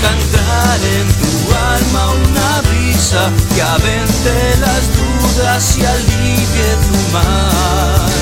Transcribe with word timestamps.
Deja 0.00 0.12
entrar 0.12 0.80
en 0.84 1.08
tu 1.14 1.54
alma 1.56 2.10
una 2.12 2.60
brisa 2.68 3.32
que 3.54 3.62
avente 3.62 4.56
las 4.60 4.88
dudas 4.96 5.76
y 5.76 5.84
alivie 5.84 6.76
tu 6.86 7.12
mal. 7.12 8.12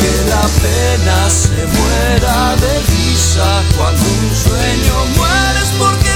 Que 0.00 0.30
la 0.30 0.46
pena 0.62 1.30
se 1.30 1.64
muera 1.66 2.56
de 2.56 2.80
risa 2.80 3.62
cuando 3.76 4.02
un 4.02 4.34
sueño 4.34 5.04
mueres 5.16 5.72
porque 5.78 6.15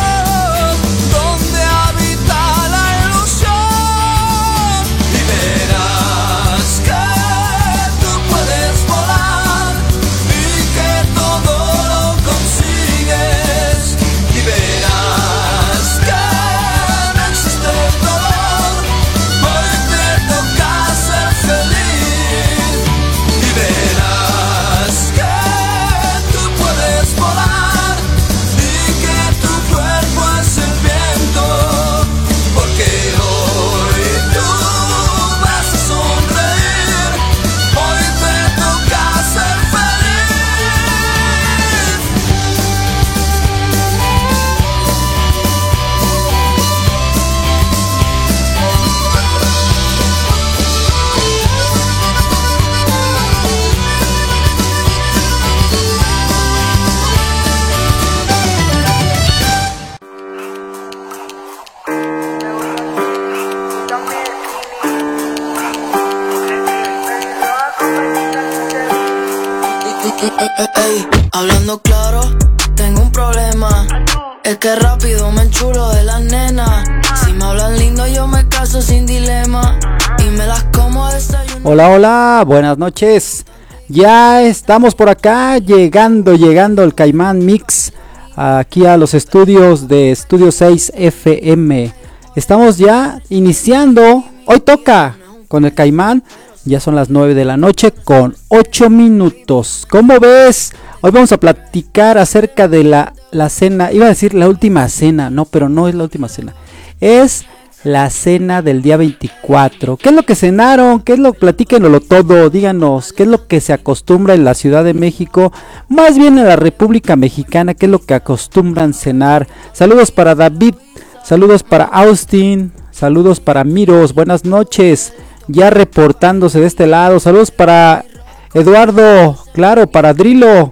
Hola, 81.73 81.89
hola, 81.89 82.43
buenas 82.45 82.77
noches. 82.77 83.45
Ya 83.87 84.43
estamos 84.43 84.93
por 84.93 85.07
acá, 85.07 85.57
llegando, 85.57 86.35
llegando 86.35 86.83
el 86.83 86.93
Caimán 86.93 87.45
Mix 87.45 87.93
aquí 88.35 88.85
a 88.85 88.97
los 88.97 89.13
estudios 89.13 89.87
de 89.87 90.11
Estudio 90.11 90.51
6 90.51 90.91
FM. 90.93 91.93
Estamos 92.35 92.77
ya 92.77 93.21
iniciando, 93.29 94.21
hoy 94.47 94.59
toca 94.59 95.15
con 95.47 95.63
el 95.63 95.73
Caimán, 95.73 96.23
ya 96.65 96.81
son 96.81 96.93
las 96.93 97.09
9 97.09 97.35
de 97.35 97.45
la 97.45 97.55
noche 97.55 97.91
con 97.91 98.35
8 98.49 98.89
minutos. 98.89 99.87
¿Cómo 99.89 100.19
ves? 100.19 100.73
Hoy 100.99 101.11
vamos 101.11 101.31
a 101.31 101.39
platicar 101.39 102.17
acerca 102.17 102.67
de 102.67 102.83
la, 102.83 103.13
la 103.31 103.47
cena, 103.47 103.93
iba 103.93 104.07
a 104.07 104.09
decir 104.09 104.33
la 104.33 104.49
última 104.49 104.89
cena, 104.89 105.29
no, 105.29 105.45
pero 105.45 105.69
no 105.69 105.87
es 105.87 105.95
la 105.95 106.03
última 106.03 106.27
cena. 106.27 106.53
Es 106.99 107.45
la 107.83 108.09
cena 108.09 108.61
del 108.61 108.81
día 108.81 108.97
24. 108.97 109.97
¿Qué 109.97 110.09
es 110.09 110.15
lo 110.15 110.23
que 110.23 110.35
cenaron? 110.35 111.01
¿Qué 111.01 111.13
es 111.13 111.19
lo? 111.19 111.33
Platíquenoslo 111.33 111.99
todo, 112.01 112.49
díganos, 112.49 113.13
¿qué 113.13 113.23
es 113.23 113.29
lo 113.29 113.47
que 113.47 113.59
se 113.61 113.73
acostumbra 113.73 114.33
en 114.33 114.43
la 114.43 114.53
Ciudad 114.53 114.83
de 114.83 114.93
México? 114.93 115.51
Más 115.89 116.17
bien 116.17 116.37
en 116.37 116.47
la 116.47 116.55
República 116.55 117.15
Mexicana, 117.15 117.73
¿qué 117.73 117.87
es 117.87 117.91
lo 117.91 117.99
que 117.99 118.13
acostumbran 118.13 118.93
cenar? 118.93 119.47
Saludos 119.73 120.11
para 120.11 120.35
David, 120.35 120.75
saludos 121.23 121.63
para 121.63 121.85
Austin, 121.85 122.71
saludos 122.91 123.39
para 123.39 123.63
Miros, 123.63 124.13
buenas 124.13 124.45
noches. 124.45 125.13
Ya 125.47 125.69
reportándose 125.69 126.59
de 126.59 126.67
este 126.67 126.87
lado, 126.87 127.19
saludos 127.19 127.49
para 127.51 128.05
Eduardo, 128.53 129.37
claro, 129.53 129.87
para 129.87 130.13
Drilo, 130.13 130.71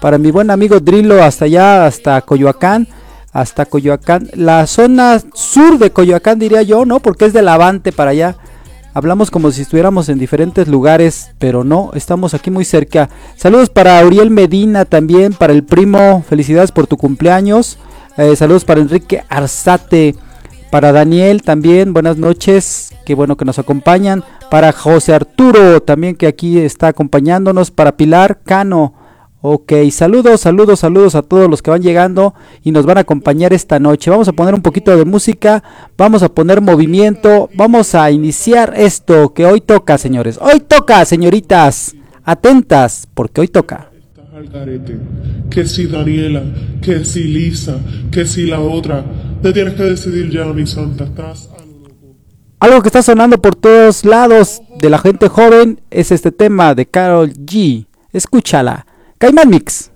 para 0.00 0.16
mi 0.16 0.30
buen 0.30 0.50
amigo 0.50 0.78
Drilo, 0.78 1.22
hasta 1.22 1.46
allá, 1.46 1.86
hasta 1.86 2.22
Coyoacán 2.22 2.86
hasta 3.36 3.66
Coyoacán, 3.66 4.30
la 4.32 4.66
zona 4.66 5.20
sur 5.34 5.76
de 5.78 5.90
Coyoacán 5.90 6.38
diría 6.38 6.62
yo, 6.62 6.86
¿no? 6.86 7.00
Porque 7.00 7.26
es 7.26 7.34
de 7.34 7.42
Lavante 7.42 7.92
para 7.92 8.12
allá. 8.12 8.36
Hablamos 8.94 9.30
como 9.30 9.50
si 9.50 9.60
estuviéramos 9.60 10.08
en 10.08 10.18
diferentes 10.18 10.68
lugares, 10.68 11.32
pero 11.38 11.62
no, 11.62 11.90
estamos 11.92 12.32
aquí 12.32 12.50
muy 12.50 12.64
cerca. 12.64 13.10
Saludos 13.36 13.68
para 13.68 14.02
Uriel 14.06 14.30
Medina 14.30 14.86
también, 14.86 15.34
para 15.34 15.52
el 15.52 15.64
primo, 15.64 16.24
felicidades 16.26 16.72
por 16.72 16.86
tu 16.86 16.96
cumpleaños. 16.96 17.76
Eh, 18.16 18.34
saludos 18.36 18.64
para 18.64 18.80
Enrique 18.80 19.22
Arzate, 19.28 20.14
para 20.70 20.92
Daniel 20.92 21.42
también, 21.42 21.92
buenas 21.92 22.16
noches, 22.16 22.94
qué 23.04 23.14
bueno 23.14 23.36
que 23.36 23.44
nos 23.44 23.58
acompañan. 23.58 24.24
Para 24.50 24.72
José 24.72 25.12
Arturo 25.12 25.82
también 25.82 26.16
que 26.16 26.26
aquí 26.26 26.58
está 26.58 26.88
acompañándonos, 26.88 27.70
para 27.70 27.98
Pilar 27.98 28.38
Cano. 28.42 28.94
Ok, 29.48 29.74
saludos, 29.92 30.40
saludos, 30.40 30.80
saludos 30.80 31.14
a 31.14 31.22
todos 31.22 31.48
los 31.48 31.62
que 31.62 31.70
van 31.70 31.80
llegando 31.80 32.34
y 32.64 32.72
nos 32.72 32.84
van 32.84 32.98
a 32.98 33.02
acompañar 33.02 33.52
esta 33.52 33.78
noche. 33.78 34.10
Vamos 34.10 34.26
a 34.26 34.32
poner 34.32 34.54
un 34.54 34.60
poquito 34.60 34.96
de 34.96 35.04
música, 35.04 35.62
vamos 35.96 36.24
a 36.24 36.28
poner 36.28 36.60
movimiento, 36.60 37.48
vamos 37.54 37.94
a 37.94 38.10
iniciar 38.10 38.74
esto 38.76 39.32
que 39.32 39.46
hoy 39.46 39.60
toca, 39.60 39.98
señores. 39.98 40.36
Hoy 40.42 40.58
toca, 40.58 41.04
señoritas. 41.04 41.94
Atentas, 42.24 43.06
porque 43.14 43.42
hoy 43.42 43.46
toca. 43.46 43.88
Que 45.48 45.64
si 45.64 45.86
Daniela, 45.86 46.42
que 46.82 47.04
si 47.04 47.22
Lisa, 47.22 47.78
que 48.10 48.26
si 48.26 48.46
la 48.46 48.58
otra. 48.58 49.04
Te 49.42 49.52
tienes 49.52 49.74
que 49.74 49.84
decidir 49.84 50.28
ya, 50.28 50.44
mi 50.46 50.66
santa. 50.66 51.04
Estás 51.04 51.50
algo 52.58 52.82
que 52.82 52.88
está 52.88 53.00
sonando 53.00 53.40
por 53.40 53.54
todos 53.54 54.04
lados 54.04 54.60
de 54.80 54.90
la 54.90 54.98
gente 54.98 55.28
joven 55.28 55.82
es 55.90 56.10
este 56.10 56.32
tema 56.32 56.74
de 56.74 56.86
Carol 56.86 57.32
G. 57.32 57.86
Escúchala. 58.12 58.86
Caimán 59.18 59.48
Mix. 59.48 59.90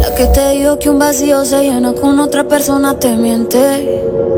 La 0.00 0.14
que 0.16 0.26
te 0.26 0.50
digo 0.50 0.78
que 0.80 0.90
un 0.90 0.98
vacío 0.98 1.44
se 1.44 1.62
llena 1.62 1.92
con 1.92 2.18
otra 2.18 2.42
persona 2.48 2.98
te 2.98 3.14
miente. 3.14 4.37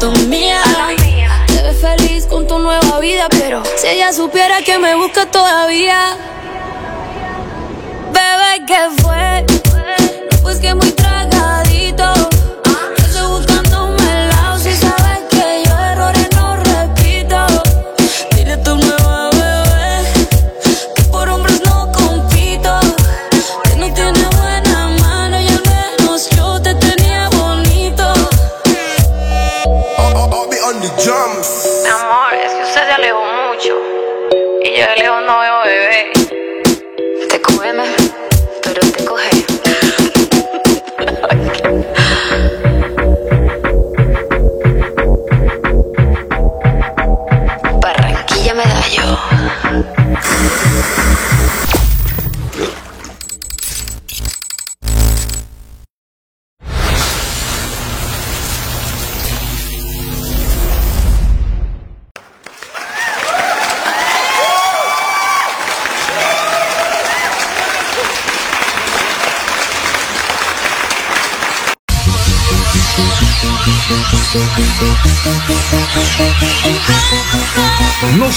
a 0.00 0.06
la 0.06 0.12
foto 0.12 0.12
mía 0.28 0.60
feliz 1.80 2.26
con 2.26 2.46
tu 2.46 2.58
nueva 2.58 3.00
vida, 3.00 3.26
pero 3.30 3.62
si 3.76 3.86
ella 3.86 4.12
supiera 4.12 4.62
que 4.62 4.78
me 4.78 4.94
busca 4.94 5.26
todavía, 5.26 6.16
bebé, 8.12 8.66
¿qué 8.66 9.02
fue? 9.02 9.44
pues 10.42 10.58
que 10.58 10.74
muy 10.74 10.90
tragadito. 10.92 11.29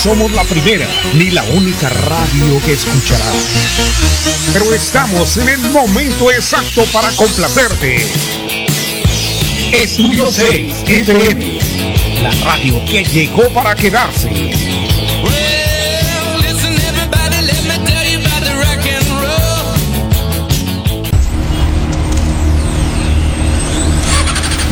Somos 0.04 0.34
la 0.34 0.44
primera 0.44 0.86
ni 1.14 1.32
la 1.32 1.44
única 1.44 1.88
radio 1.88 2.62
que 2.66 2.74
escucharás. 2.74 3.36
Pero 4.52 4.74
estamos 4.74 5.38
en 5.38 5.48
el 5.48 5.60
momento 5.72 6.30
exacto 6.30 6.84
para 6.92 7.10
complacerte. 7.12 8.06
Estudio 9.72 10.30
6 10.30 10.76
FM, 10.86 11.60
la 12.22 12.32
radio 12.44 12.84
que 12.84 13.06
llegó 13.06 13.48
para 13.54 13.76
quedarse. 13.76 14.30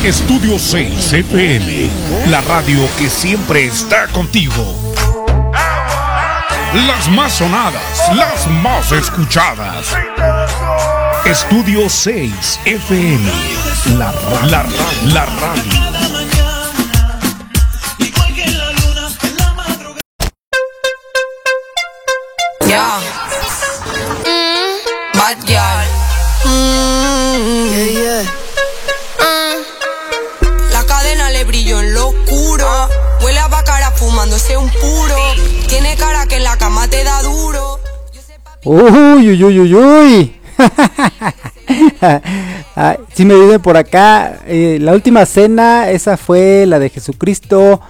Estudio 0.04 0.58
6 0.58 1.12
FM, 1.14 1.88
la 2.28 2.42
radio 2.42 2.86
que 2.98 3.08
siempre 3.08 3.64
está 3.64 4.08
contigo. 4.08 4.81
Las 6.74 7.08
más 7.10 7.32
sonadas, 7.34 7.82
las 8.14 8.46
más 8.48 8.92
escuchadas. 8.92 9.94
Estudio 11.24 11.88
6 11.88 12.60
FM, 12.64 13.30
la, 13.98 14.12
la, 14.48 14.64
la 15.04 15.26
radio. 15.26 15.92
Yeah. 22.66 23.00
Mm, 24.24 25.18
bad 25.18 25.44
girl. 25.44 25.86
Mm, 26.46 26.91
fumándose 34.32 34.56
un 34.56 34.68
puro. 34.70 35.16
Tiene 35.68 35.96
cara 35.96 36.26
que 36.26 36.36
en 36.36 36.44
la 36.44 36.56
cama 36.56 36.88
te 36.88 37.04
da 37.04 37.22
duro. 37.22 37.78
Uy, 38.64 39.30
uy, 39.30 39.44
uy, 39.44 39.60
uy, 39.60 39.74
uy. 39.74 40.36
Ah, 42.74 42.96
si 43.12 43.26
me 43.26 43.34
dicen 43.34 43.60
por 43.60 43.76
acá, 43.76 44.40
eh, 44.46 44.78
la 44.80 44.92
última 44.92 45.26
cena, 45.26 45.90
esa 45.90 46.16
fue 46.16 46.64
la 46.66 46.78
de 46.78 46.88
Jesucristo. 46.88 47.80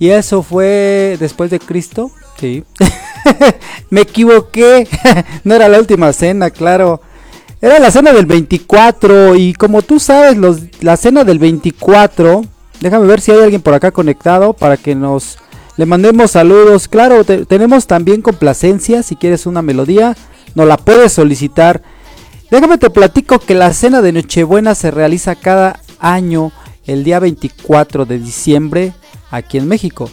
Y 0.00 0.10
eso 0.10 0.42
fue 0.42 1.16
después 1.20 1.48
de 1.50 1.60
Cristo. 1.60 2.10
Sí. 2.40 2.64
me 3.90 4.00
equivoqué. 4.00 4.88
no 5.44 5.54
era 5.54 5.68
la 5.68 5.78
última 5.78 6.12
cena, 6.12 6.50
claro. 6.50 7.00
Era 7.60 7.78
la 7.78 7.92
cena 7.92 8.12
del 8.12 8.26
24. 8.26 9.36
Y 9.36 9.54
como 9.54 9.82
tú 9.82 10.00
sabes, 10.00 10.36
los, 10.36 10.58
la 10.80 10.96
cena 10.96 11.22
del 11.22 11.38
24. 11.38 12.42
Déjame 12.80 13.06
ver 13.06 13.20
si 13.20 13.30
hay 13.30 13.42
alguien 13.42 13.62
por 13.62 13.74
acá 13.74 13.92
conectado 13.92 14.52
para 14.54 14.76
que 14.76 14.96
nos 14.96 15.38
le 15.76 15.86
mandemos 15.86 16.32
saludos. 16.32 16.88
Claro, 16.88 17.24
te- 17.24 17.46
tenemos 17.46 17.86
también 17.86 18.22
complacencia. 18.22 19.02
Si 19.02 19.16
quieres 19.16 19.46
una 19.46 19.62
melodía, 19.62 20.16
nos 20.54 20.66
la 20.68 20.76
puedes 20.76 21.12
solicitar. 21.12 21.82
Déjame 22.50 22.76
te 22.78 22.90
platico 22.90 23.38
que 23.38 23.54
la 23.54 23.72
cena 23.72 24.02
de 24.02 24.12
Nochebuena 24.12 24.74
se 24.74 24.90
realiza 24.90 25.34
cada 25.34 25.80
año 25.98 26.52
el 26.86 27.04
día 27.04 27.18
24 27.18 28.04
de 28.04 28.18
diciembre 28.18 28.92
aquí 29.30 29.56
en 29.58 29.68
México. 29.68 30.10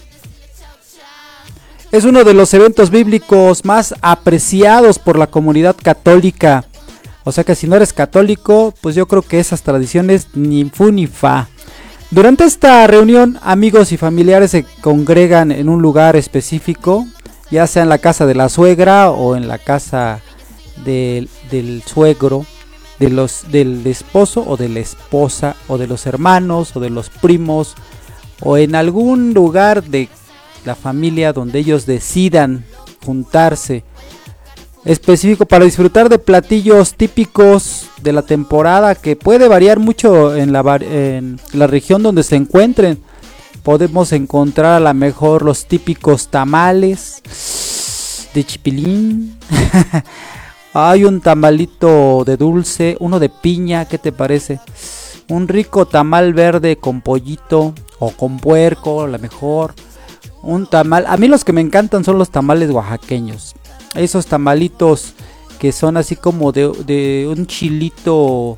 Es 1.91 2.03
uno 2.05 2.23
de 2.23 2.33
los 2.35 2.53
eventos 2.53 2.91
bíblicos 2.91 3.65
más 3.65 3.95
apreciados 4.01 4.99
por 4.99 5.17
la 5.17 5.27
comunidad 5.27 5.75
católica. 5.81 6.65
O 7.23 7.31
sea 7.31 7.43
que 7.43 7.55
si 7.55 7.67
no 7.67 7.75
eres 7.75 7.93
católico, 7.93 8.73
pues 8.81 8.95
yo 8.95 9.07
creo 9.07 9.21
que 9.23 9.39
esas 9.39 9.63
tradiciones 9.63 10.27
ni 10.35 10.65
fu 10.65 10.91
ni 10.91 11.07
fa. 11.07 11.47
Durante 12.11 12.43
esta 12.43 12.87
reunión, 12.87 13.37
amigos 13.43 13.91
y 13.91 13.97
familiares 13.97 14.49
se 14.49 14.65
congregan 14.81 15.51
en 15.51 15.69
un 15.69 15.83
lugar 15.83 16.15
específico, 16.15 17.05
ya 17.51 17.67
sea 17.67 17.83
en 17.83 17.89
la 17.89 17.99
casa 17.99 18.25
de 18.25 18.33
la 18.33 18.49
suegra 18.49 19.11
o 19.11 19.35
en 19.35 19.47
la 19.47 19.59
casa 19.59 20.19
del, 20.83 21.29
suegro, 21.85 22.47
de 22.97 23.11
los, 23.11 23.51
del 23.51 23.85
esposo 23.85 24.43
o 24.47 24.57
de 24.57 24.69
la 24.69 24.79
esposa, 24.79 25.55
o 25.67 25.77
de 25.77 25.85
los 25.85 26.07
hermanos 26.07 26.75
o 26.75 26.79
de 26.79 26.89
los 26.89 27.11
primos, 27.11 27.75
o 28.41 28.57
en 28.57 28.73
algún 28.73 29.35
lugar 29.35 29.83
de 29.83 30.09
la 30.65 30.73
familia 30.73 31.31
donde 31.31 31.59
ellos 31.59 31.85
decidan 31.85 32.65
juntarse 33.05 33.83
específico 34.85 35.45
para 35.45 35.65
disfrutar 35.65 36.09
de 36.09 36.19
platillos 36.19 36.95
típicos 36.95 37.87
de 38.01 38.13
la 38.13 38.21
temporada 38.21 38.95
que 38.95 39.15
puede 39.15 39.47
variar 39.47 39.79
mucho 39.79 40.35
en 40.35 40.53
la, 40.53 40.77
en 40.81 41.39
la 41.53 41.67
región 41.67 42.03
donde 42.03 42.23
se 42.23 42.35
encuentren. 42.35 43.01
Podemos 43.63 44.13
encontrar 44.13 44.73
a 44.73 44.79
lo 44.79 44.93
mejor 44.93 45.43
los 45.43 45.65
típicos 45.65 46.29
tamales 46.29 47.21
de 48.33 48.43
chipilín. 48.43 49.37
Hay 50.73 51.03
un 51.03 51.19
tamalito 51.19 52.23
de 52.25 52.37
dulce, 52.37 52.95
uno 52.99 53.19
de 53.19 53.29
piña, 53.29 53.85
¿qué 53.85 53.97
te 53.97 54.11
parece? 54.11 54.59
Un 55.27 55.47
rico 55.47 55.85
tamal 55.87 56.33
verde 56.33 56.77
con 56.77 57.01
pollito 57.01 57.73
o 57.97 58.11
con 58.11 58.37
puerco, 58.37 59.01
a 59.01 59.07
lo 59.07 59.19
mejor. 59.19 59.73
Un 60.41 60.67
tamal, 60.67 61.05
a 61.07 61.17
mí 61.17 61.27
los 61.27 61.43
que 61.43 61.53
me 61.53 61.61
encantan 61.61 62.03
son 62.03 62.17
los 62.17 62.29
tamales 62.29 62.69
oaxaqueños. 62.71 63.55
Esos 63.95 64.25
tamalitos 64.27 65.13
que 65.59 65.71
son 65.71 65.97
así 65.97 66.15
como 66.15 66.51
de, 66.51 67.27
un 67.27 67.45
chilito 67.47 68.55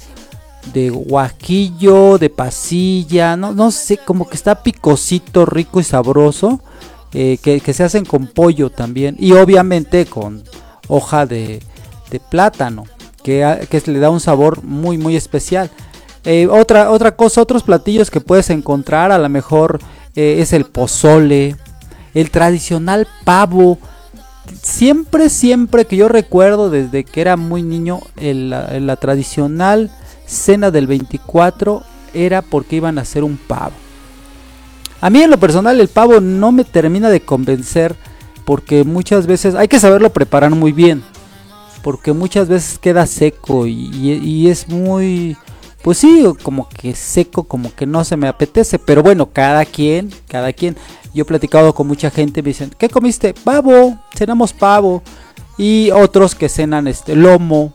de 0.73 0.89
guajillo, 0.91 2.17
de 2.19 2.29
pasilla, 2.29 3.35
no, 3.35 3.53
no 3.53 3.71
sé, 3.71 3.97
como 3.97 4.27
que 4.29 4.35
está 4.35 4.61
picosito, 4.61 5.45
rico 5.45 5.79
y 5.79 5.83
sabroso, 5.83 6.59
eh, 7.13 7.39
que, 7.41 7.59
que 7.59 7.73
se 7.73 7.83
hacen 7.83 8.05
con 8.05 8.27
pollo 8.27 8.69
también 8.69 9.15
y 9.19 9.31
obviamente 9.31 10.05
con 10.05 10.43
hoja 10.87 11.25
de, 11.25 11.61
de 12.11 12.19
plátano, 12.19 12.85
que, 13.23 13.43
a- 13.43 13.61
que 13.61 13.81
le 13.87 13.99
da 13.99 14.09
un 14.11 14.19
sabor 14.19 14.63
muy 14.63 14.97
muy 14.99 15.15
especial. 15.15 15.71
Eh, 16.23 16.47
otra, 16.51 16.91
otra 16.91 17.15
cosa, 17.15 17.41
otros 17.41 17.63
platillos 17.63 18.11
que 18.11 18.21
puedes 18.21 18.51
encontrar, 18.51 19.11
a 19.11 19.17
lo 19.17 19.27
mejor 19.29 19.79
eh, 20.15 20.35
es 20.39 20.53
el 20.53 20.65
pozole, 20.65 21.55
el 22.13 22.29
tradicional 22.29 23.07
pavo. 23.23 23.79
Siempre, 24.61 25.29
siempre 25.29 25.85
que 25.85 25.97
yo 25.97 26.07
recuerdo 26.07 26.69
desde 26.69 27.03
que 27.03 27.21
era 27.21 27.37
muy 27.37 27.63
niño, 27.63 28.01
la, 28.17 28.95
tradicional 28.95 29.91
cena 30.25 30.71
del 30.71 30.87
24 30.87 31.83
era 32.13 32.41
porque 32.41 32.77
iban 32.77 32.97
a 32.97 33.01
hacer 33.01 33.23
un 33.23 33.37
pavo. 33.37 33.73
A 34.99 35.09
mí 35.09 35.21
en 35.21 35.29
lo 35.29 35.39
personal 35.39 35.79
el 35.79 35.87
pavo 35.87 36.19
no 36.19 36.51
me 36.51 36.63
termina 36.63 37.09
de 37.09 37.21
convencer 37.21 37.95
porque 38.45 38.83
muchas 38.83 39.27
veces 39.27 39.55
hay 39.55 39.67
que 39.67 39.79
saberlo 39.79 40.11
preparar 40.11 40.51
muy 40.51 40.71
bien. 40.71 41.03
Porque 41.81 42.13
muchas 42.13 42.47
veces 42.47 42.77
queda 42.77 43.07
seco 43.07 43.65
y 43.65 44.47
es 44.47 44.67
muy... 44.69 45.37
Pues 45.83 45.97
sí, 45.97 46.23
como 46.43 46.69
que 46.69 46.95
seco, 46.95 47.43
como 47.45 47.73
que 47.73 47.85
no 47.85 48.03
se 48.03 48.17
me 48.17 48.27
apetece. 48.27 48.77
Pero 48.79 49.01
bueno, 49.03 49.29
cada 49.31 49.65
quien, 49.65 50.11
cada 50.27 50.53
quien. 50.53 50.77
Yo 51.13 51.23
he 51.23 51.25
platicado 51.25 51.73
con 51.73 51.87
mucha 51.87 52.09
gente, 52.09 52.41
me 52.41 52.49
dicen, 52.49 52.71
¿qué 52.77 52.87
comiste? 52.87 53.33
Pavo, 53.33 53.97
cenamos 54.15 54.53
pavo. 54.53 55.01
Y 55.57 55.91
otros 55.91 56.35
que 56.35 56.47
cenan 56.49 56.87
este 56.87 57.15
lomo, 57.15 57.73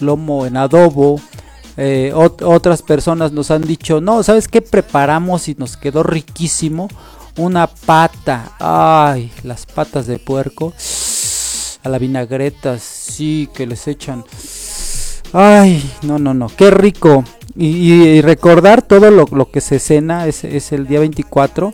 lomo 0.00 0.46
en 0.46 0.56
adobo. 0.56 1.20
Eh, 1.76 2.12
ot- 2.14 2.42
otras 2.44 2.82
personas 2.82 3.32
nos 3.32 3.50
han 3.50 3.62
dicho, 3.62 4.00
no, 4.00 4.22
¿sabes 4.22 4.48
qué 4.48 4.62
preparamos 4.62 5.48
y 5.48 5.54
nos 5.56 5.76
quedó 5.76 6.02
riquísimo? 6.02 6.88
Una 7.36 7.66
pata, 7.66 8.52
ay, 8.58 9.32
las 9.42 9.66
patas 9.66 10.06
de 10.06 10.18
puerco 10.18 10.72
a 11.82 11.88
la 11.88 11.98
vinagreta, 11.98 12.78
sí, 12.78 13.48
que 13.54 13.66
les 13.66 13.86
echan. 13.88 14.24
Ay, 15.36 15.82
no, 16.02 16.20
no, 16.20 16.32
no, 16.32 16.46
qué 16.46 16.70
rico. 16.70 17.24
Y, 17.56 18.20
recordar 18.20 18.82
todo 18.82 19.10
lo, 19.10 19.50
que 19.50 19.60
se 19.60 19.80
cena 19.80 20.28
es, 20.28 20.44
el 20.72 20.86
día 20.86 21.00
24. 21.00 21.72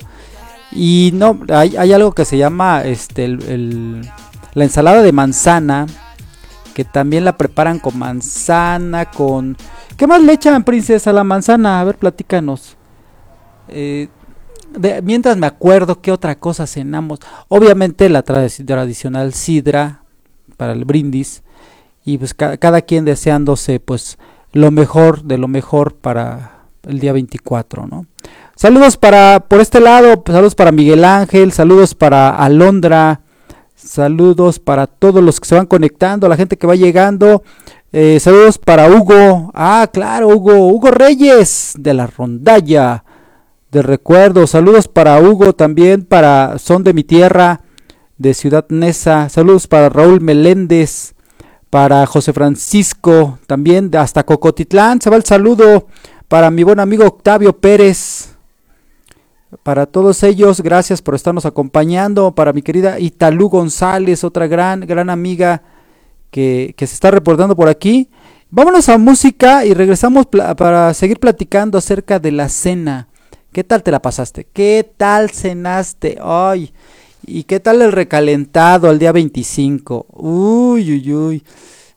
Y 0.73 1.11
no, 1.13 1.39
hay, 1.53 1.77
hay 1.77 1.93
algo 1.93 2.13
que 2.13 2.25
se 2.25 2.39
llama 2.39 2.85
este, 2.85 3.29
la 3.29 4.65
ensalada 4.65 5.03
de 5.03 5.13
manzana, 5.13 5.87
que 6.73 6.87
también 6.87 7.27
la 7.27 7.37
preparan 7.37 7.79
con 7.79 7.99
manzana, 7.99 9.11
con... 9.11 9.59
¿Qué 9.99 10.07
más 10.07 10.23
le 10.23 10.33
echan, 10.33 10.65
princesa, 10.65 11.13
la 11.13 11.23
manzana? 11.25 11.81
A 11.81 11.85
ver, 11.85 11.99
platícanos. 11.99 12.79
Eh, 13.69 14.09
mientras 15.03 15.37
me 15.37 15.47
acuerdo 15.47 16.01
qué 16.01 16.13
otra 16.13 16.35
cosa 16.35 16.67
cenamos. 16.67 17.19
Obviamente 17.49 18.09
la 18.09 18.25
tradi- 18.25 18.65
tradicional 18.65 19.35
sidra 19.35 20.03
para 20.57 20.73
el 20.73 20.87
brindis. 20.87 21.43
Y 22.05 22.19
pues 22.19 22.35
ca- 22.35 22.57
cada 22.57 22.83
quien 22.83 23.05
deseándose 23.05 23.81
pues 23.81 24.19
lo 24.53 24.71
mejor 24.71 25.23
de 25.23 25.39
lo 25.39 25.49
mejor 25.49 25.95
para 25.95 26.63
el 26.87 26.99
día 26.99 27.13
24, 27.13 27.87
¿no? 27.87 28.07
Saludos 28.57 28.97
para 28.97 29.41
por 29.41 29.61
este 29.61 29.81
lado, 29.81 30.23
pues, 30.23 30.35
saludos 30.35 30.55
para 30.55 30.73
Miguel 30.73 31.05
Ángel, 31.05 31.53
saludos 31.53 31.95
para 31.95 32.31
Alondra, 32.31 33.21
saludos 33.75 34.59
para 34.59 34.87
todos 34.87 35.23
los 35.23 35.41
que 35.41 35.49
se 35.49 35.55
van 35.55 35.67
conectando, 35.67 36.29
la 36.29 36.37
gente 36.37 36.57
que 36.57 36.67
va 36.67 36.75
llegando. 36.75 37.43
eh, 37.93 38.21
saludos 38.21 38.57
para 38.59 38.89
Hugo, 38.89 39.51
ah, 39.55 39.89
claro, 39.93 40.29
Hugo, 40.29 40.69
Hugo 40.69 40.91
Reyes 40.93 41.73
de 41.79 41.93
la 41.95 42.07
Rondalla 42.07 43.03
de 43.73 43.83
recuerdo. 43.83 44.47
Saludos 44.47 44.87
para 44.89 45.21
Hugo 45.21 45.55
también, 45.55 46.05
para 46.05 46.59
Son 46.59 46.85
de 46.85 46.93
mi 46.93 47.03
Tierra, 47.05 47.61
de 48.19 48.35
Ciudad 48.35 48.65
Neza. 48.69 49.29
Saludos 49.29 49.67
para 49.67 49.89
Raúl 49.89 50.21
Meléndez, 50.21 51.15
para 51.71 52.05
José 52.05 52.33
Francisco, 52.33 53.39
también 53.47 53.95
hasta 53.97 54.25
Cocotitlán. 54.25 55.01
Se 55.01 55.09
va 55.09 55.17
el 55.17 55.25
saludo 55.25 55.87
para 56.29 56.51
mi 56.51 56.65
buen 56.65 56.81
amigo 56.81 57.07
Octavio 57.07 57.57
Pérez. 57.57 58.37
Para 59.63 59.87
todos 59.87 60.23
ellos, 60.25 60.61
gracias 60.61 61.01
por 61.01 61.15
estarnos 61.15 61.47
acompañando. 61.47 62.35
Para 62.35 62.53
mi 62.53 62.63
querida 62.63 62.99
Italú 62.99 63.49
González, 63.49 64.25
otra 64.25 64.49
gran, 64.49 64.81
gran 64.81 65.11
amiga 65.11 65.63
que, 66.31 66.75
que 66.77 66.87
se 66.87 66.95
está 66.95 67.13
reportando 67.13 67.55
por 67.55 67.69
aquí. 67.69 68.11
Vámonos 68.51 68.89
a 68.89 68.99
música 68.99 69.65
y 69.65 69.75
regresamos 69.75 70.27
para 70.27 70.93
seguir 70.93 71.21
platicando 71.21 71.79
acerca 71.79 72.19
de 72.19 72.33
la 72.33 72.49
cena. 72.49 73.07
¿Qué 73.53 73.63
tal 73.63 73.85
te 73.85 73.93
la 73.93 74.03
pasaste? 74.03 74.47
¿Qué 74.53 74.89
tal 74.97 75.31
cenaste? 75.31 76.19
Ay, 76.21 76.73
¿Y 77.27 77.45
qué 77.45 77.61
tal 77.61 77.83
el 77.83 77.93
recalentado 77.93 78.89
al 78.89 78.99
día 78.99 79.13
25? 79.13 80.07
Uy, 80.11 80.93
uy, 80.93 81.15
uy. 81.15 81.45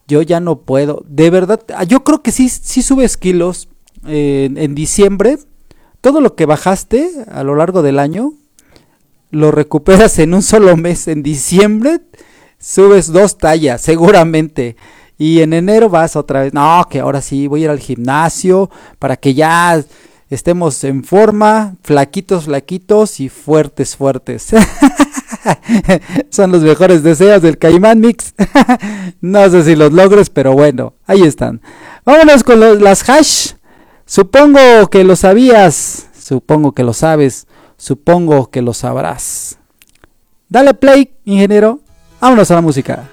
Yo 0.08 0.22
ya 0.22 0.40
no 0.40 0.60
puedo. 0.60 1.04
De 1.08 1.30
verdad, 1.30 1.62
ah, 1.76 1.84
yo 1.84 2.04
creo 2.04 2.22
que 2.22 2.32
sí, 2.32 2.50
sí 2.50 2.82
subes 2.82 3.18
kilos 3.18 3.70
eh, 4.06 4.50
en 4.56 4.76
diciembre. 4.76 5.38
Todo 6.02 6.20
lo 6.20 6.36
que 6.36 6.46
bajaste 6.46 7.10
a 7.32 7.44
lo 7.44 7.56
largo 7.56 7.82
del 7.82 8.00
año, 8.00 8.34
lo 9.32 9.52
recuperas 9.52 10.20
en 10.20 10.34
un 10.34 10.42
solo 10.42 10.76
mes. 10.76 11.08
En 11.08 11.24
diciembre 11.24 12.02
subes 12.60 13.08
dos 13.08 13.38
tallas, 13.38 13.82
seguramente. 13.82 14.76
Y 15.18 15.42
en 15.42 15.54
enero 15.54 15.90
vas 15.90 16.16
otra 16.16 16.42
vez. 16.42 16.54
No, 16.54 16.86
que 16.90 17.00
ahora 17.00 17.22
sí 17.22 17.48
voy 17.48 17.62
a 17.62 17.64
ir 17.66 17.70
al 17.70 17.80
gimnasio 17.80 18.70
para 19.00 19.16
que 19.16 19.34
ya 19.34 19.82
estemos 20.30 20.84
en 20.84 21.04
forma, 21.04 21.76
flaquitos, 21.84 22.46
flaquitos 22.46 23.20
y 23.20 23.30
fuertes, 23.30 23.96
fuertes. 23.96 24.50
Son 26.30 26.52
los 26.52 26.62
mejores 26.62 27.04
deseos 27.04 27.42
del 27.42 27.58
Caimán 27.58 28.00
Mix. 28.00 28.34
no 29.22 29.50
sé 29.50 29.64
si 29.64 29.76
los 29.76 29.94
logres, 29.94 30.30
pero 30.30 30.54
bueno, 30.54 30.94
ahí 31.06 31.22
están. 31.22 31.62
Vámonos 32.06 32.44
con 32.44 32.84
las 32.84 33.08
hash. 33.10 33.54
Supongo 34.06 34.88
que 34.90 35.04
lo 35.04 35.16
sabías, 35.16 36.08
supongo 36.18 36.74
que 36.74 36.84
lo 36.84 36.94
sabes, 36.94 37.48
supongo 37.78 38.50
que 38.52 38.62
lo 38.62 38.74
sabrás. 38.74 39.58
Dale 40.50 40.74
play, 40.74 41.14
ingeniero. 41.24 41.80
Vámonos 42.20 42.52
a 42.52 42.56
la 42.56 42.62
música. 42.62 43.10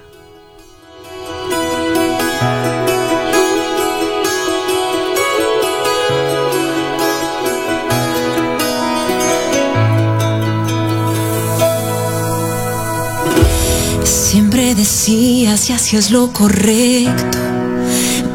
Siempre 14.11 14.75
decías 14.75 15.69
y 15.69 15.73
hacías 15.73 16.11
lo 16.11 16.33
correcto. 16.33 17.37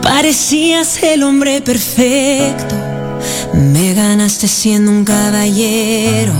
Parecías 0.02 1.02
el 1.02 1.22
hombre 1.22 1.60
perfecto. 1.60 2.74
Me 3.52 3.92
ganaste 3.92 4.48
siendo 4.48 4.90
un 4.90 5.04
caballero. 5.04 6.32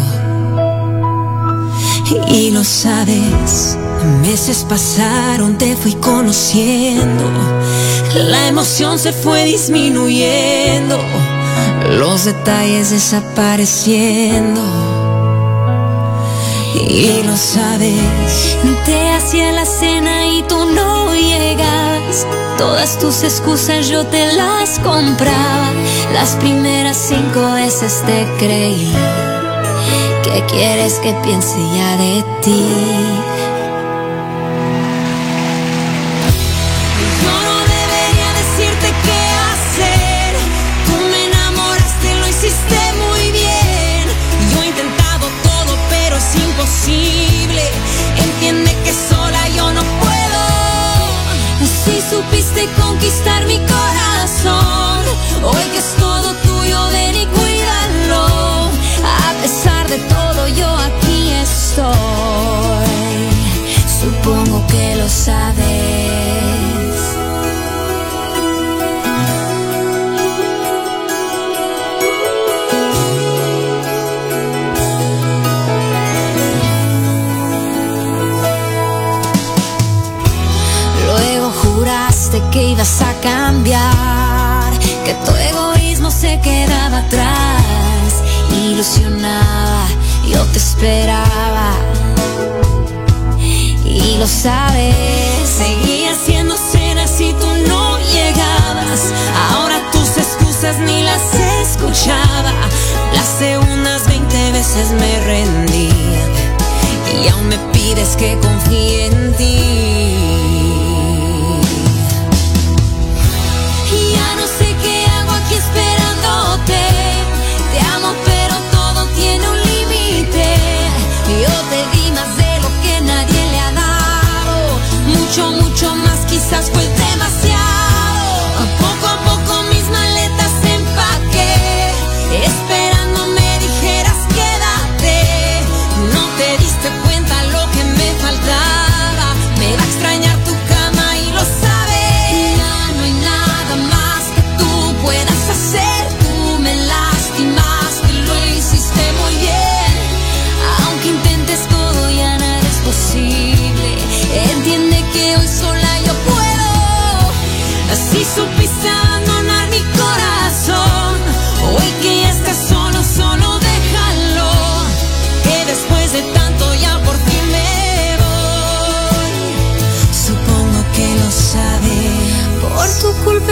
Y 2.29 2.51
lo 2.51 2.65
sabes, 2.65 3.77
meses 4.23 4.65
pasaron, 4.67 5.59
te 5.59 5.77
fui 5.77 5.95
conociendo. 5.97 7.31
La 8.15 8.49
emoción 8.49 8.99
se 8.99 9.13
fue 9.13 9.45
disminuyendo, 9.45 10.99
los 11.99 12.25
detalles 12.25 12.91
desapareciendo. 12.91 14.96
Y 16.79 17.23
lo 17.23 17.37
sabes, 17.37 18.59
te 18.85 19.11
hacía 19.11 19.51
la 19.53 19.65
cena 19.65 20.27
y 20.27 20.43
tú 20.43 20.67
no 20.67 21.15
llegas. 21.15 22.27
Todas 22.59 22.99
tus 22.99 23.25
excusas 23.25 23.89
yo 23.89 24.05
te 24.07 24.33
las 24.35 24.79
compraba. 24.81 25.73
Las 26.13 26.37
primeras 26.37 26.97
cinco 26.97 27.53
veces 27.53 28.03
te 28.05 28.27
creí. 28.39 28.93
¿Qué 30.23 30.45
quieres 30.51 30.99
que 30.99 31.15
piense 31.25 31.57
ya 31.75 31.97
de 31.97 32.25
ti? 32.43 32.67
Conquistar 53.07 53.47
mi 53.47 53.59
corazón, 53.59 55.05
hoy 55.45 55.65
que 55.73 55.79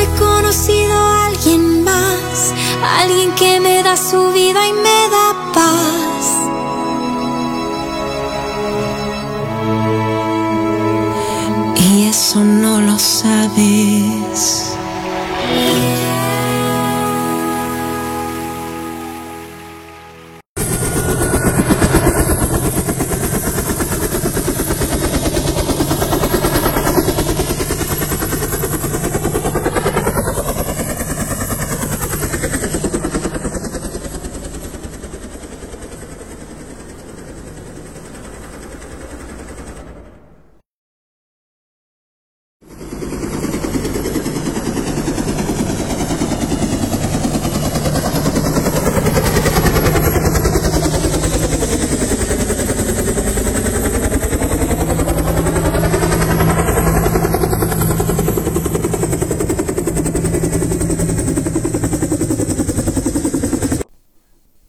he 0.02 0.06
conocido 0.18 0.92
a 0.92 1.26
alguien 1.26 1.84
más. 1.84 2.52
Alguien 3.00 3.34
que 3.34 3.60
me 3.60 3.82
da 3.82 3.96
su 3.96 4.32
vida 4.32 4.66
y 4.68 4.72
me 4.72 4.83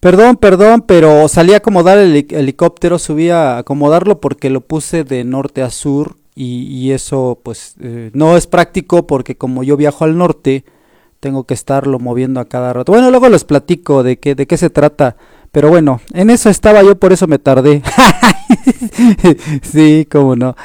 Perdón, 0.05 0.35
perdón, 0.35 0.83
pero 0.85 1.27
salí 1.27 1.53
a 1.53 1.57
acomodar 1.57 1.97
el 1.97 2.13
heli- 2.13 2.27
helicóptero, 2.29 2.99
subí 2.99 3.31
a 3.31 3.57
acomodarlo 3.57 4.19
porque 4.21 4.51
lo 4.51 4.61
puse 4.61 5.03
de 5.03 5.23
norte 5.23 5.63
a 5.63 5.71
sur 5.71 6.17
y, 6.35 6.67
y 6.67 6.91
eso 6.91 7.39
pues 7.41 7.73
eh, 7.81 8.11
no 8.13 8.37
es 8.37 8.45
práctico 8.45 9.07
porque 9.07 9.35
como 9.35 9.63
yo 9.63 9.75
viajo 9.77 10.05
al 10.05 10.15
norte 10.15 10.63
tengo 11.19 11.45
que 11.45 11.55
estarlo 11.55 11.97
moviendo 11.97 12.39
a 12.39 12.45
cada 12.45 12.71
rato. 12.71 12.91
Bueno, 12.91 13.09
luego 13.09 13.29
les 13.29 13.45
platico 13.45 14.03
de 14.03 14.19
qué, 14.19 14.35
de 14.35 14.45
qué 14.45 14.57
se 14.57 14.69
trata, 14.69 15.15
pero 15.51 15.69
bueno, 15.69 15.99
en 16.13 16.29
eso 16.29 16.51
estaba 16.51 16.83
yo, 16.83 16.99
por 16.99 17.11
eso 17.11 17.25
me 17.25 17.39
tardé. 17.39 17.81
sí, 19.63 20.07
cómo 20.11 20.35
no. 20.35 20.55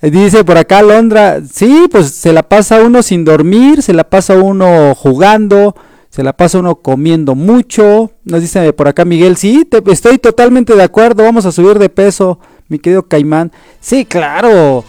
Eh, 0.00 0.12
Dice 0.12 0.44
por 0.44 0.58
acá 0.58 0.82
Londra, 0.82 1.40
sí, 1.52 1.88
pues 1.90 2.10
se 2.10 2.32
la 2.32 2.44
pasa 2.44 2.80
uno 2.84 3.02
sin 3.02 3.24
dormir, 3.24 3.82
se 3.82 3.92
la 3.94 4.04
pasa 4.04 4.34
uno 4.40 4.94
jugando, 4.94 5.74
se 6.16 6.22
la 6.22 6.32
pasa 6.32 6.60
uno 6.60 6.76
comiendo 6.76 7.34
mucho. 7.34 8.10
Nos 8.24 8.40
dice 8.40 8.72
por 8.72 8.88
acá 8.88 9.04
Miguel, 9.04 9.36
sí, 9.36 9.66
te- 9.66 9.82
estoy 9.92 10.16
totalmente 10.16 10.74
de 10.74 10.82
acuerdo, 10.82 11.22
vamos 11.24 11.44
a 11.44 11.52
subir 11.52 11.78
de 11.78 11.90
peso, 11.90 12.38
mi 12.68 12.78
querido 12.78 13.02
Caimán. 13.02 13.52
Sí, 13.80 14.06
claro, 14.06 14.82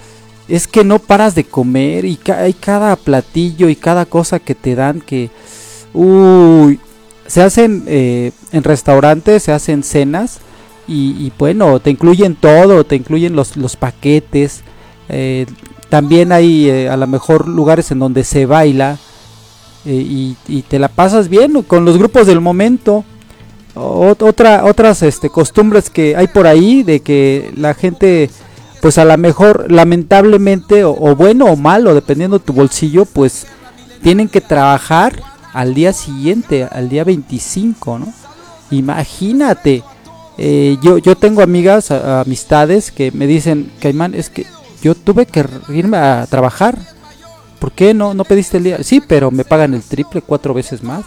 es 0.48 0.70
que 0.70 0.86
no 0.86 1.00
paras 1.00 1.36
de 1.36 1.44
comer 1.44 2.06
y 2.06 2.18
hay 2.34 2.54
cada 2.54 2.96
platillo 2.96 3.68
y 3.68 3.76
cada 3.76 4.06
cosa 4.06 4.40
que 4.40 4.56
te 4.56 4.74
dan 4.74 5.02
que... 5.02 5.30
Uy, 5.94 6.80
se 7.26 7.42
hacen 7.42 7.84
eh, 7.88 8.32
en 8.54 8.64
restaurantes, 8.64 9.44
se 9.44 9.52
hacen 9.52 9.84
cenas 9.84 10.40
y, 10.88 11.10
y 11.20 11.34
bueno, 11.38 11.82
te 11.82 11.90
incluyen 11.90 12.36
todo, 12.36 12.86
te 12.86 12.96
incluyen 12.96 13.36
los, 13.36 13.58
los 13.58 13.76
paquetes. 13.76 14.62
eh, 15.10 15.46
también 15.90 16.32
hay 16.32 16.70
eh, 16.70 16.90
a 16.90 16.96
lo 16.98 17.08
mejor 17.08 17.48
lugares 17.48 17.92
en 17.92 18.00
donde 18.00 18.24
se 18.24 18.46
baila 18.46 18.98
eh, 19.88 19.94
y, 19.94 20.38
y 20.48 20.64
te 20.64 20.80
la 20.80 20.90
pasas 20.90 21.30
bien 21.30 21.64
con 21.64 21.86
los 21.86 21.98
grupos 21.98 22.28
del 22.28 22.42
momento. 22.42 23.06
Otra, 23.76 24.66
otras 24.66 25.04
este, 25.04 25.30
costumbres 25.30 25.90
que 25.92 26.16
hay 26.16 26.28
por 26.28 26.48
ahí 26.48 26.84
de 26.84 27.02
que 27.02 27.52
la 27.56 27.76
gente, 27.76 28.32
pues 28.82 28.98
a 28.98 29.06
lo 29.06 29.16
mejor 29.20 29.72
lamentablemente, 29.72 30.84
o, 30.84 30.92
o 31.00 31.16
bueno 31.16 31.46
o 31.46 31.56
malo, 31.56 31.94
dependiendo 31.94 32.40
de 32.40 32.46
tu 32.46 32.54
bolsillo, 32.54 33.06
pues 33.06 33.48
tienen 34.02 34.30
que 34.30 34.42
trabajar 34.42 35.22
al 35.54 35.76
día 35.76 35.94
siguiente, 35.94 36.64
al 36.72 36.90
día 36.90 37.04
25, 37.04 38.00
¿no? 38.00 38.16
Imagínate. 38.72 39.86
eh, 40.38 40.78
yo, 40.82 40.98
yo 41.00 41.16
tengo 41.18 41.42
amigas, 41.44 41.92
amistades 41.92 42.92
que 42.92 43.12
me 43.12 43.28
dicen, 43.28 43.72
Caimán, 43.80 44.14
es 44.16 44.30
que 44.30 44.48
yo 44.82 44.96
tuve 44.96 45.26
que 45.28 45.46
irme 45.70 45.98
a 45.98 46.28
trabajar. 46.30 46.78
¿Por 47.60 47.72
qué 47.72 47.94
no, 47.94 48.14
no 48.14 48.24
pediste 48.24 48.58
el 48.58 48.64
día? 48.64 48.84
Sí, 48.84 49.02
pero 49.02 49.32
me 49.32 49.44
pagan 49.44 49.74
el 49.74 49.84
triple, 49.84 50.22
cuatro 50.22 50.54
veces 50.54 50.84
más. 50.84 51.06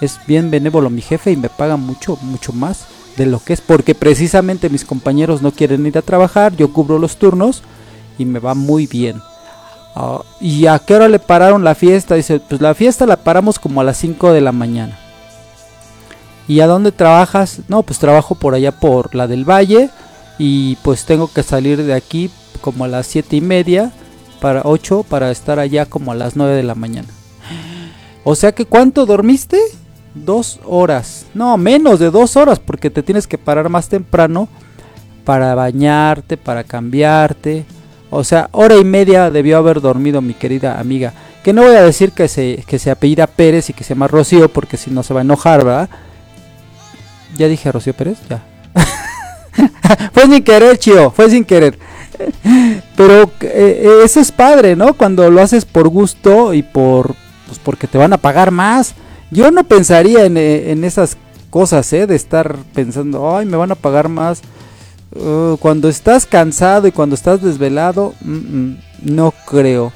Es 0.00 0.18
bien 0.26 0.50
benévolo 0.50 0.90
mi 0.90 1.02
jefe 1.02 1.32
y 1.32 1.36
me 1.36 1.48
paga 1.48 1.76
mucho, 1.76 2.18
mucho 2.22 2.52
más 2.52 2.86
de 3.16 3.26
lo 3.26 3.38
que 3.38 3.52
es. 3.52 3.60
Porque 3.60 3.94
precisamente 3.94 4.70
mis 4.70 4.84
compañeros 4.84 5.42
no 5.42 5.52
quieren 5.52 5.86
ir 5.86 5.98
a 5.98 6.02
trabajar, 6.02 6.56
yo 6.56 6.72
cubro 6.72 6.98
los 6.98 7.16
turnos 7.16 7.62
y 8.18 8.24
me 8.24 8.38
va 8.38 8.54
muy 8.54 8.86
bien. 8.86 9.20
Ah, 9.94 10.22
¿Y 10.40 10.66
a 10.66 10.78
qué 10.78 10.94
hora 10.94 11.08
le 11.08 11.18
pararon 11.18 11.64
la 11.64 11.74
fiesta? 11.74 12.14
Dice, 12.14 12.40
pues 12.40 12.60
la 12.60 12.74
fiesta 12.74 13.06
la 13.06 13.16
paramos 13.16 13.58
como 13.58 13.80
a 13.80 13.84
las 13.84 13.98
5 13.98 14.32
de 14.32 14.40
la 14.40 14.52
mañana. 14.52 14.98
¿Y 16.46 16.60
a 16.60 16.66
dónde 16.66 16.92
trabajas? 16.92 17.60
No, 17.68 17.82
pues 17.82 17.98
trabajo 17.98 18.34
por 18.34 18.54
allá 18.54 18.72
por 18.72 19.14
la 19.14 19.26
del 19.26 19.48
Valle 19.48 19.90
y 20.38 20.76
pues 20.76 21.04
tengo 21.04 21.32
que 21.32 21.42
salir 21.42 21.82
de 21.82 21.94
aquí 21.94 22.30
como 22.60 22.84
a 22.84 22.88
las 22.88 23.06
siete 23.06 23.36
y 23.36 23.40
media 23.40 23.92
para 24.44 24.60
8 24.66 25.06
para 25.08 25.30
estar 25.30 25.58
allá 25.58 25.86
como 25.86 26.12
a 26.12 26.14
las 26.14 26.36
9 26.36 26.54
de 26.54 26.62
la 26.62 26.74
mañana. 26.74 27.08
O 28.24 28.34
sea 28.34 28.52
que 28.52 28.66
¿cuánto 28.66 29.06
dormiste? 29.06 29.58
Dos 30.14 30.60
horas. 30.66 31.24
No, 31.32 31.56
menos 31.56 31.98
de 31.98 32.10
dos 32.10 32.36
horas 32.36 32.58
porque 32.58 32.90
te 32.90 33.02
tienes 33.02 33.26
que 33.26 33.38
parar 33.38 33.70
más 33.70 33.88
temprano 33.88 34.48
para 35.24 35.54
bañarte, 35.54 36.36
para 36.36 36.62
cambiarte. 36.62 37.64
O 38.10 38.22
sea, 38.22 38.50
hora 38.52 38.76
y 38.76 38.84
media 38.84 39.30
debió 39.30 39.56
haber 39.56 39.80
dormido 39.80 40.20
mi 40.20 40.34
querida 40.34 40.78
amiga. 40.78 41.14
Que 41.42 41.54
no 41.54 41.62
voy 41.62 41.76
a 41.76 41.82
decir 41.82 42.12
que 42.12 42.28
se, 42.28 42.62
que 42.66 42.78
se 42.78 42.90
apellida 42.90 43.26
Pérez 43.26 43.70
y 43.70 43.72
que 43.72 43.82
se 43.82 43.94
llama 43.94 44.08
Rocío 44.08 44.50
porque 44.50 44.76
si 44.76 44.90
no 44.90 45.02
se 45.02 45.14
va 45.14 45.20
a 45.20 45.24
enojar, 45.24 45.64
¿verdad? 45.64 45.88
Ya 47.38 47.48
dije 47.48 47.72
Rocío 47.72 47.94
Pérez, 47.94 48.18
ya. 48.28 48.44
fue 50.12 50.24
sin 50.24 50.44
querer, 50.44 50.76
Chio, 50.76 51.10
fue 51.12 51.30
sin 51.30 51.46
querer. 51.46 51.78
Pero 52.96 53.22
eh, 53.22 53.30
eh, 53.40 54.00
eso 54.04 54.20
es 54.20 54.32
padre, 54.32 54.76
¿no? 54.76 54.94
Cuando 54.94 55.28
lo 55.30 55.42
haces 55.42 55.64
por 55.64 55.88
gusto 55.88 56.54
y 56.54 56.62
por 56.62 57.14
pues 57.46 57.58
porque 57.58 57.86
te 57.86 57.98
van 57.98 58.12
a 58.12 58.18
pagar 58.18 58.50
más. 58.50 58.94
Yo 59.30 59.50
no 59.50 59.64
pensaría 59.64 60.24
en, 60.24 60.36
eh, 60.36 60.70
en 60.70 60.84
esas 60.84 61.16
cosas, 61.50 61.92
¿eh? 61.92 62.06
De 62.06 62.16
estar 62.16 62.56
pensando, 62.74 63.36
ay, 63.36 63.46
me 63.46 63.56
van 63.56 63.72
a 63.72 63.76
pagar 63.76 64.08
más. 64.08 64.42
Uh, 65.14 65.56
cuando 65.58 65.88
estás 65.88 66.26
cansado 66.26 66.88
y 66.88 66.92
cuando 66.92 67.14
estás 67.14 67.40
desvelado, 67.40 68.14
no 69.02 69.32
creo. 69.46 69.92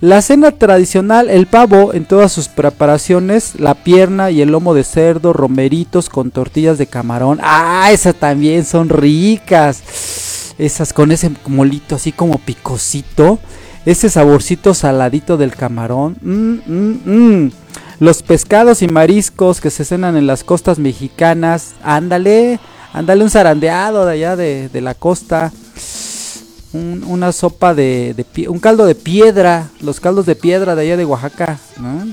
La 0.00 0.22
cena 0.22 0.52
tradicional, 0.52 1.28
el 1.28 1.46
pavo 1.46 1.92
en 1.92 2.06
todas 2.06 2.32
sus 2.32 2.48
preparaciones, 2.48 3.60
la 3.60 3.74
pierna 3.74 4.30
y 4.30 4.40
el 4.40 4.50
lomo 4.50 4.72
de 4.72 4.84
cerdo, 4.84 5.32
romeritos 5.32 6.08
con 6.08 6.30
tortillas 6.30 6.78
de 6.78 6.86
camarón. 6.86 7.38
Ah, 7.42 7.90
esas 7.92 8.14
también 8.14 8.64
son 8.64 8.88
ricas. 8.88 9.82
Esas 10.60 10.92
con 10.92 11.10
ese 11.12 11.30
molito 11.46 11.94
así 11.96 12.12
como 12.12 12.38
picosito. 12.38 13.38
Ese 13.86 14.10
saborcito 14.10 14.74
saladito 14.74 15.36
del 15.36 15.54
camarón. 15.56 16.16
Mm, 16.20 16.58
mm, 16.66 17.00
mm. 17.44 17.52
Los 17.98 18.22
pescados 18.22 18.82
y 18.82 18.88
mariscos 18.88 19.60
que 19.60 19.70
se 19.70 19.84
cenan 19.84 20.16
en 20.16 20.26
las 20.26 20.44
costas 20.44 20.78
mexicanas. 20.78 21.72
Ándale, 21.82 22.60
ándale 22.92 23.24
un 23.24 23.30
zarandeado 23.30 24.04
de 24.06 24.12
allá 24.12 24.36
de, 24.36 24.68
de 24.68 24.80
la 24.80 24.94
costa 24.94 25.52
un- 26.72 27.04
una 27.06 27.32
sopa 27.32 27.74
de, 27.74 28.14
un 28.48 28.58
caldo 28.60 28.86
de 28.86 28.94
piedra, 28.94 29.68
los 29.80 29.98
caldos 29.98 30.26
de 30.26 30.36
piedra 30.36 30.74
de 30.76 30.82
allá 30.82 30.96
de 30.96 31.04
Oaxaca, 31.04 31.58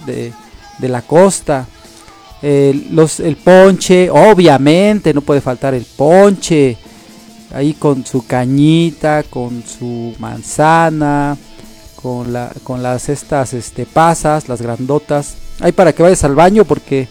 de, 0.06 0.34
de 0.80 0.90
la 0.90 1.02
costa, 1.04 1.68
el 2.42 3.38
ponche, 3.44 4.10
obviamente 4.10 5.14
no 5.14 5.22
puede 5.22 5.42
faltar 5.42 5.74
el 5.74 5.86
ponche, 5.86 6.78
ahí 7.54 7.74
con 7.74 8.06
su 8.06 8.26
cañita, 8.26 9.24
con 9.24 9.64
su 9.64 10.14
manzana, 10.20 11.38
con, 12.02 12.34
la, 12.34 12.52
con 12.64 12.84
las 12.84 13.10
estas 13.10 13.54
este, 13.54 13.86
pasas, 13.86 14.48
las 14.48 14.62
grandotas, 14.62 15.36
ahí 15.60 15.72
para 15.72 15.94
que 15.94 16.04
vayas 16.04 16.24
al 16.24 16.36
baño 16.36 16.66
porque 16.66 17.08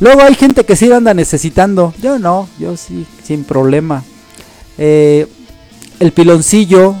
luego 0.00 0.22
hay 0.22 0.34
gente 0.34 0.64
que 0.64 0.76
sí 0.76 0.90
anda 0.90 1.14
necesitando, 1.14 1.94
yo 2.00 2.18
no, 2.18 2.48
yo 2.58 2.76
sí, 2.76 3.06
sin 3.22 3.44
problema. 3.44 4.02
Eh, 4.78 5.26
el 6.00 6.12
piloncillo 6.12 6.94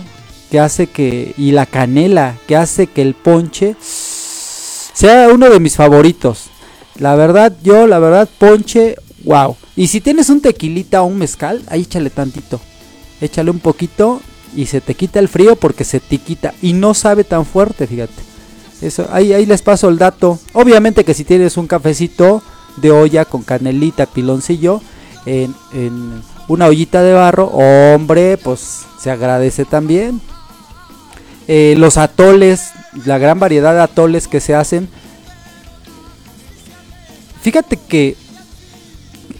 que 0.50 0.60
hace 0.60 0.86
que 0.86 1.34
y 1.36 1.52
la 1.52 1.66
canela 1.66 2.36
que 2.46 2.56
hace 2.56 2.86
que 2.86 3.02
el 3.02 3.14
ponche 3.14 3.76
sea 3.80 5.28
uno 5.28 5.50
de 5.50 5.60
mis 5.60 5.76
favoritos. 5.76 6.44
La 6.98 7.14
verdad, 7.14 7.52
yo 7.62 7.86
la 7.86 7.98
verdad 7.98 8.28
ponche, 8.38 8.96
wow. 9.24 9.56
Y 9.76 9.88
si 9.88 10.00
tienes 10.00 10.30
un 10.30 10.40
tequilita 10.40 11.02
o 11.02 11.06
un 11.06 11.18
mezcal, 11.18 11.62
ahí 11.68 11.82
échale 11.82 12.08
tantito. 12.08 12.60
Échale 13.20 13.50
un 13.50 13.60
poquito 13.60 14.22
y 14.54 14.66
se 14.66 14.80
te 14.80 14.94
quita 14.94 15.18
el 15.18 15.28
frío 15.28 15.56
porque 15.56 15.84
se 15.84 16.00
te 16.00 16.18
quita 16.18 16.54
y 16.62 16.72
no 16.72 16.94
sabe 16.94 17.24
tan 17.24 17.44
fuerte, 17.44 17.86
fíjate. 17.86 18.22
Eso 18.80 19.06
ahí 19.10 19.32
ahí 19.32 19.46
les 19.46 19.62
paso 19.62 19.88
el 19.88 19.98
dato. 19.98 20.38
Obviamente 20.54 21.04
que 21.04 21.14
si 21.14 21.24
tienes 21.24 21.56
un 21.58 21.66
cafecito 21.66 22.42
de 22.76 22.90
olla 22.90 23.24
con 23.24 23.42
canelita, 23.42 24.06
piloncillo 24.06 24.80
en, 25.26 25.54
una 26.48 26.66
ollita 26.66 27.02
de 27.02 27.12
barro, 27.12 27.46
hombre, 27.46 28.38
pues 28.38 28.82
se 29.00 29.10
agradece 29.10 29.64
también. 29.64 30.20
Eh, 31.48 31.74
los 31.76 31.96
atoles, 31.96 32.70
la 33.04 33.18
gran 33.18 33.38
variedad 33.38 33.74
de 33.74 33.80
atoles 33.80 34.28
que 34.28 34.40
se 34.40 34.54
hacen. 34.54 34.88
Fíjate 37.42 37.76
que 37.76 38.16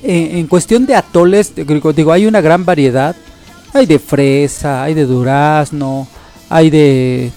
en 0.02 0.46
cuestión 0.46 0.86
de 0.86 0.94
atoles, 0.94 1.52
digo, 1.54 2.12
hay 2.12 2.26
una 2.26 2.40
gran 2.40 2.64
variedad. 2.64 3.16
Hay 3.72 3.86
de 3.86 3.98
fresa, 3.98 4.84
hay 4.84 4.94
de 4.94 5.04
durazno, 5.04 6.08
hay 6.48 6.70
de, 6.70 7.32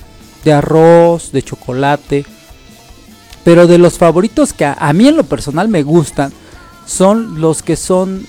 arroz, 0.46 1.32
de 1.32 1.44
chocolate. 1.44 2.26
Pero 3.44 3.68
de 3.68 3.78
los 3.78 3.98
favoritos 3.98 4.54
que 4.54 4.66
a, 4.66 4.74
a 4.74 4.94
mí 4.94 5.08
en 5.08 5.18
lo 5.18 5.24
personal 5.24 5.68
me 5.68 5.84
gustan 5.84 6.32
son 6.86 7.42
los 7.42 7.62
que 7.62 7.76
son 7.76 8.26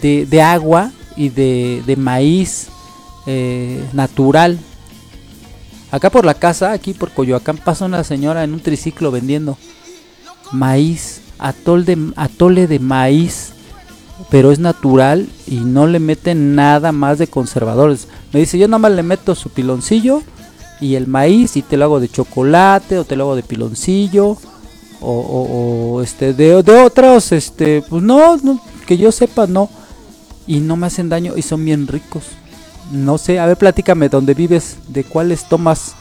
de, 0.00 0.42
agua 0.42 0.90
y 1.16 1.28
de, 1.28 1.82
de 1.86 1.96
maíz 1.96 2.68
eh, 3.26 3.84
natural. 3.92 4.58
Acá 5.90 6.10
por 6.10 6.24
la 6.24 6.34
casa, 6.34 6.72
aquí 6.72 6.94
por 6.94 7.12
Coyoacán, 7.12 7.58
pasa 7.58 7.84
una 7.84 8.02
señora 8.02 8.44
en 8.44 8.54
un 8.54 8.60
triciclo 8.60 9.10
vendiendo 9.10 9.56
maíz, 10.50 11.20
atol 11.38 11.84
atole 12.16 12.66
de 12.66 12.78
maíz, 12.78 13.52
pero 14.30 14.52
es 14.52 14.58
natural 14.58 15.28
y 15.46 15.56
no 15.56 15.86
le 15.86 15.98
meten 15.98 16.54
nada 16.54 16.92
más 16.92 17.18
de 17.18 17.26
conservadores. 17.26 18.08
Me 18.32 18.40
dice, 18.40 18.58
yo 18.58 18.68
nada 18.68 18.78
más 18.78 18.92
le 18.92 19.02
meto 19.02 19.34
su 19.34 19.50
piloncillo 19.50 20.22
y 20.80 20.96
el 20.96 21.06
maíz 21.06 21.56
y 21.56 21.62
te 21.62 21.76
lo 21.76 21.84
hago 21.84 22.00
de 22.00 22.08
chocolate 22.08 22.98
o 22.98 23.04
te 23.04 23.16
lo 23.16 23.24
hago 23.24 23.36
de 23.36 23.42
piloncillo 23.42 24.36
o, 25.00 26.00
este 26.02 26.32
de, 26.32 26.62
de 26.62 26.80
otros 26.80 27.32
este 27.32 27.82
pues 27.82 28.02
no, 28.02 28.36
no, 28.36 28.60
que 28.86 28.96
yo 28.96 29.12
sepa 29.12 29.46
no. 29.46 29.68
Y 30.46 30.58
no 30.58 30.76
me 30.76 30.88
hacen 30.88 31.08
daño 31.08 31.34
y 31.36 31.42
son 31.42 31.64
bien 31.64 31.86
ricos. 31.86 32.24
No 32.90 33.16
sé 33.16 33.38
a 33.38 33.46
ver 33.46 33.56
platícame 33.56 34.08
dónde 34.08 34.34
vives 34.34 34.76
de 34.88 35.04
cuáles 35.04 35.48
tomas. 35.48 35.94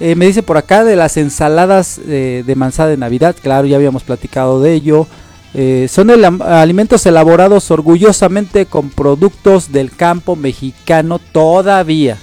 Eh, 0.00 0.14
me 0.14 0.26
dice 0.26 0.42
por 0.42 0.56
acá 0.56 0.82
de 0.82 0.96
las 0.96 1.16
ensaladas 1.16 2.00
eh, 2.06 2.42
de 2.46 2.54
manzana 2.54 2.88
de 2.88 2.96
navidad 2.96 3.36
claro 3.40 3.66
ya 3.66 3.76
habíamos 3.76 4.02
platicado 4.02 4.58
de 4.62 4.72
ello 4.72 5.06
Eh, 5.52 5.88
son 5.90 6.10
alimentos 6.42 7.04
elaborados 7.06 7.70
orgullosamente 7.72 8.66
con 8.66 8.88
productos 8.90 9.72
del 9.72 9.90
campo 9.90 10.36
mexicano 10.36 11.18
todavía 11.18 12.16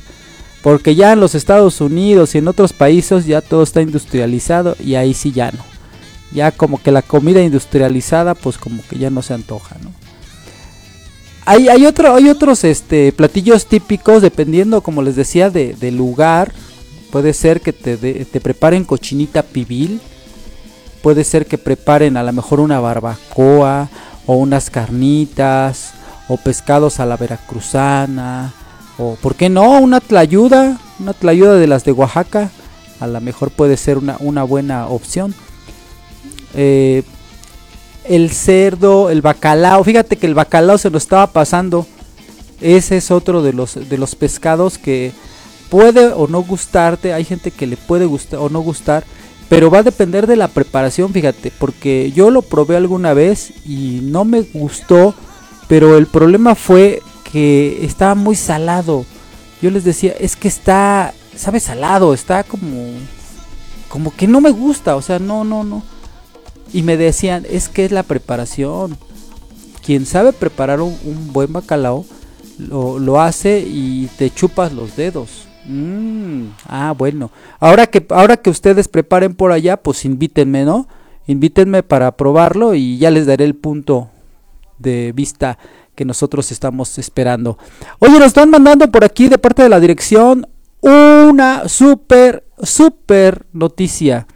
porque 0.64 0.96
ya 0.96 1.12
en 1.14 1.20
los 1.20 1.36
Estados 1.36 1.82
Unidos 1.82 2.36
y 2.36 2.38
en 2.40 2.48
otros 2.48 2.72
países 2.74 3.26
ya 3.26 3.42
todo 3.42 3.64
está 3.64 3.82
industrializado 3.82 4.76
y 4.84 4.96
ahí 4.96 5.14
sí 5.14 5.32
ya 5.32 5.52
no. 5.52 5.64
Ya 6.34 6.52
como 6.52 6.82
que 6.82 6.92
la 6.92 7.02
comida 7.02 7.42
industrializada 7.42 8.34
pues 8.34 8.58
como 8.58 8.82
que 8.90 8.98
ya 8.98 9.10
no 9.10 9.22
se 9.22 9.34
antoja, 9.34 9.76
¿no? 9.84 9.92
Hay, 11.46 11.70
hay, 11.70 11.86
otro, 11.86 12.14
hay 12.16 12.28
otros 12.30 12.66
este, 12.66 13.14
platillos 13.14 13.66
típicos 13.68 14.22
dependiendo, 14.22 14.82
como 14.82 15.02
les 15.02 15.16
decía, 15.16 15.50
de, 15.50 15.74
del 15.74 15.96
lugar. 15.96 16.52
Puede 17.12 17.34
ser 17.34 17.62
que 17.62 17.72
te, 17.72 17.96
de- 17.96 18.26
te 18.26 18.42
preparen 18.42 18.84
cochinita 18.84 19.44
pibil. 19.44 20.02
Puede 21.08 21.24
ser 21.24 21.46
que 21.46 21.58
preparen 21.58 22.18
a 22.18 22.24
lo 22.24 22.34
mejor 22.34 22.60
una 22.60 22.82
barbacoa 22.82 23.88
o 24.26 24.34
unas 24.34 24.70
carnitas 24.70 25.94
o 26.28 26.36
pescados 26.36 27.00
a 27.00 27.06
la 27.06 27.16
veracruzana 27.16 28.52
o 28.98 29.16
por 29.22 29.36
qué 29.36 29.48
no 29.48 29.80
una 29.80 30.02
tlayuda, 30.02 30.78
una 31.00 31.14
tlayuda 31.14 31.56
de 31.56 31.66
las 31.66 31.86
de 31.86 31.94
Oaxaca, 31.94 32.52
a 33.00 33.08
lo 33.08 33.22
mejor 33.22 33.52
puede 33.52 33.78
ser 33.78 33.98
una, 33.98 34.18
una 34.20 34.44
buena 34.44 34.88
opción. 34.90 35.34
Eh, 36.54 37.04
el 38.04 38.30
cerdo, 38.30 39.10
el 39.10 39.22
bacalao, 39.22 39.86
fíjate 39.86 40.18
que 40.18 40.28
el 40.28 40.34
bacalao 40.34 40.78
se 40.78 40.90
lo 40.90 40.98
estaba 40.98 41.28
pasando. 41.28 41.88
Ese 42.60 42.98
es 42.98 43.12
otro 43.12 43.42
de 43.42 43.54
los 43.54 43.76
de 43.76 43.98
los 43.98 44.14
pescados 44.16 44.78
que 44.78 45.14
puede 45.70 46.08
o 46.08 46.28
no 46.28 46.44
gustarte, 46.44 47.14
hay 47.14 47.24
gente 47.24 47.52
que 47.52 47.66
le 47.66 47.78
puede 47.78 48.06
gustar 48.06 48.42
o 48.42 48.50
no 48.50 48.60
gustar, 48.60 49.06
pero 49.50 49.72
va 49.72 49.80
a 49.80 49.84
depender 49.84 50.28
de 50.28 50.36
la 50.36 50.50
preparación, 50.50 51.14
fíjate, 51.14 51.52
porque 51.58 52.12
yo 52.12 52.32
lo 52.32 52.42
probé 52.42 52.76
alguna 52.76 53.14
vez 53.14 53.54
y 53.66 54.00
no 54.04 54.26
me 54.26 54.42
gustó, 54.42 55.14
pero 55.68 55.98
el 55.98 56.06
problema 56.08 56.56
fue 56.56 57.02
que 57.32 57.86
estaba 57.86 58.16
muy 58.16 58.36
salado. 58.36 59.06
Yo 59.62 59.72
les 59.72 59.84
decía, 59.84 60.14
es 60.20 60.36
que 60.36 60.48
está, 60.48 61.14
sabe 61.36 61.60
salado, 61.60 62.14
está 62.14 62.44
como, 62.44 62.92
como 63.88 64.14
que 64.16 64.28
no 64.28 64.42
me 64.42 64.52
gusta, 64.52 64.96
o 64.96 65.02
sea, 65.02 65.20
no, 65.20 65.44
no, 65.46 65.64
no. 65.64 65.84
Y 66.74 66.84
me 66.84 66.98
decían, 66.98 67.46
es 67.50 67.70
que 67.70 67.86
es 67.86 67.92
la 67.92 68.04
preparación. 68.04 68.98
Quien 69.86 70.06
sabe 70.06 70.34
preparar 70.34 70.82
un, 70.82 70.98
un 71.06 71.32
buen 71.32 71.54
bacalao, 71.54 72.06
lo, 72.58 73.00
lo 73.00 73.22
hace 73.22 73.60
y 73.60 74.10
te 74.18 74.30
chupas 74.30 74.74
los 74.74 74.98
dedos. 74.98 75.48
Mm, 75.68 76.48
ah, 76.68 76.94
bueno. 76.98 77.30
Ahora 77.60 77.88
que, 77.88 78.06
ahora 78.10 78.38
que 78.38 78.50
ustedes 78.50 78.88
preparen 78.88 79.36
por 79.36 79.52
allá, 79.52 79.78
pues 79.78 80.06
invítenme, 80.06 80.64
¿no? 80.64 80.88
Invítenme 81.28 81.84
para 81.84 82.16
probarlo 82.16 82.74
y 82.74 82.98
ya 82.98 83.12
les 83.12 83.26
daré 83.26 83.44
el 83.44 83.56
punto 83.56 84.10
de 84.80 85.12
vista 85.14 85.58
que 85.94 86.06
nosotros 86.06 86.52
estamos 86.52 86.98
esperando. 86.98 87.58
Oye, 88.00 88.18
nos 88.18 88.28
están 88.28 88.50
mandando 88.50 88.90
por 88.90 89.04
aquí 89.04 89.28
de 89.28 89.38
parte 89.38 89.64
de 89.64 89.70
la 89.70 89.80
dirección 89.80 90.48
una 90.82 91.68
súper, 91.68 92.46
súper 92.62 93.46
noticia. 93.52 94.28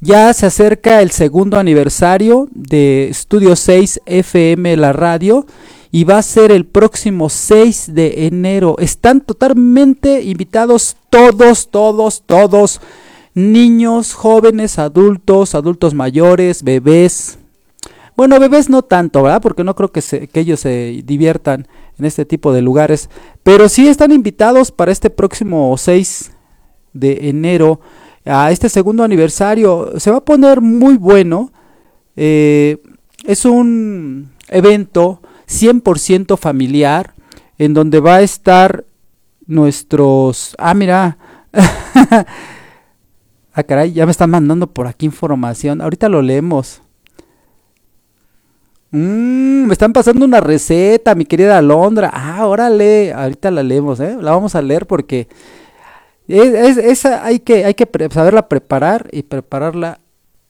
Ya 0.00 0.32
se 0.32 0.46
acerca 0.46 1.02
el 1.02 1.10
segundo 1.10 1.58
aniversario 1.58 2.48
de 2.52 3.08
Estudio 3.08 3.56
6 3.56 4.02
FM 4.06 4.76
La 4.76 4.92
Radio 4.92 5.44
y 5.90 6.04
va 6.04 6.18
a 6.18 6.22
ser 6.22 6.50
el 6.52 6.66
próximo 6.66 7.28
6 7.28 7.94
de 7.94 8.26
enero. 8.26 8.76
Están 8.78 9.20
totalmente 9.22 10.22
invitados 10.22 10.96
todos, 11.10 11.68
todos, 11.70 12.22
todos, 12.26 12.80
niños, 13.34 14.14
jóvenes, 14.14 14.78
adultos, 14.78 15.54
adultos 15.54 15.94
mayores, 15.94 16.62
bebés. 16.62 17.38
Bueno, 18.16 18.40
bebés 18.40 18.68
no 18.68 18.82
tanto, 18.82 19.22
¿verdad? 19.22 19.40
Porque 19.40 19.62
no 19.64 19.74
creo 19.76 19.92
que, 19.92 20.00
se- 20.02 20.26
que 20.26 20.40
ellos 20.40 20.60
se 20.60 21.02
diviertan 21.04 21.68
en 21.98 22.04
este 22.04 22.24
tipo 22.24 22.52
de 22.52 22.62
lugares. 22.62 23.08
Pero 23.42 23.68
sí 23.68 23.86
están 23.88 24.10
invitados 24.12 24.72
para 24.72 24.90
este 24.92 25.08
próximo 25.08 25.74
6 25.78 26.32
de 26.92 27.28
enero 27.28 27.80
a 28.24 28.50
este 28.50 28.68
segundo 28.68 29.04
aniversario. 29.04 29.92
Se 29.98 30.10
va 30.10 30.18
a 30.18 30.24
poner 30.24 30.60
muy 30.60 30.96
bueno. 30.96 31.52
Eh, 32.16 32.78
es 33.24 33.44
un 33.44 34.32
evento 34.48 35.22
100% 35.48 36.36
familiar 36.36 37.14
en 37.58 37.74
donde 37.74 38.00
va 38.00 38.16
a 38.16 38.22
estar 38.22 38.84
nuestros... 39.46 40.54
Ah, 40.58 40.74
mira. 40.74 41.16
ah, 43.52 43.62
caray, 43.62 43.92
ya 43.92 44.04
me 44.06 44.12
están 44.12 44.30
mandando 44.30 44.66
por 44.68 44.86
aquí 44.86 45.06
información. 45.06 45.80
Ahorita 45.80 46.08
lo 46.08 46.22
leemos. 46.22 46.82
Mm, 48.90 49.66
me 49.66 49.72
están 49.72 49.92
pasando 49.92 50.24
una 50.24 50.40
receta, 50.40 51.14
mi 51.14 51.24
querida 51.24 51.58
Alondra. 51.58 52.10
Ah, 52.12 52.46
órale, 52.46 53.12
ahorita 53.12 53.50
la 53.50 53.62
leemos, 53.62 54.00
¿eh? 54.00 54.16
La 54.20 54.30
vamos 54.30 54.54
a 54.54 54.62
leer 54.62 54.86
porque 54.86 55.28
es, 56.26 56.54
es- 56.54 56.78
esa 56.78 57.24
hay 57.24 57.40
que, 57.40 57.64
hay 57.64 57.74
que 57.74 57.88
saberla 58.10 58.48
preparar 58.48 59.08
y 59.12 59.22
prepararla 59.24 60.00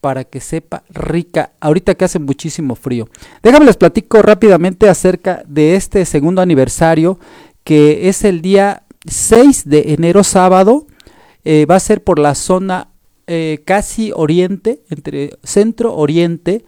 para 0.00 0.24
que 0.24 0.40
sepa 0.40 0.84
rica. 0.90 1.52
Ahorita 1.60 1.94
que 1.94 2.04
hace 2.04 2.18
muchísimo 2.18 2.74
frío. 2.74 3.08
Déjame 3.42 3.66
les 3.66 3.76
platico 3.76 4.22
rápidamente 4.22 4.88
acerca 4.88 5.42
de 5.46 5.76
este 5.76 6.04
segundo 6.04 6.40
aniversario 6.42 7.18
que 7.64 8.08
es 8.08 8.24
el 8.24 8.40
día 8.40 8.84
6 9.06 9.68
de 9.68 9.92
enero 9.92 10.24
sábado. 10.24 10.86
Eh, 11.44 11.66
va 11.66 11.76
a 11.76 11.80
ser 11.80 12.02
por 12.02 12.18
la 12.18 12.34
zona 12.34 12.88
eh, 13.26 13.60
casi 13.66 14.10
oriente, 14.14 14.80
entre 14.88 15.36
centro 15.42 15.94
oriente. 15.94 16.64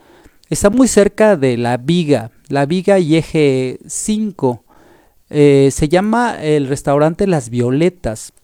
Está 0.51 0.69
muy 0.69 0.89
cerca 0.89 1.37
de 1.37 1.57
la 1.57 1.79
Viga, 1.79 2.33
la 2.49 2.67
Viga 2.67 2.99
y 2.99 3.17
eje 3.17 3.79
5. 3.87 4.65
Eh, 5.31 5.71
se 5.73 5.89
llama 5.89 6.37
el 6.43 6.67
restaurante 6.67 7.27
Las 7.27 7.49
Violetas. 7.49 8.35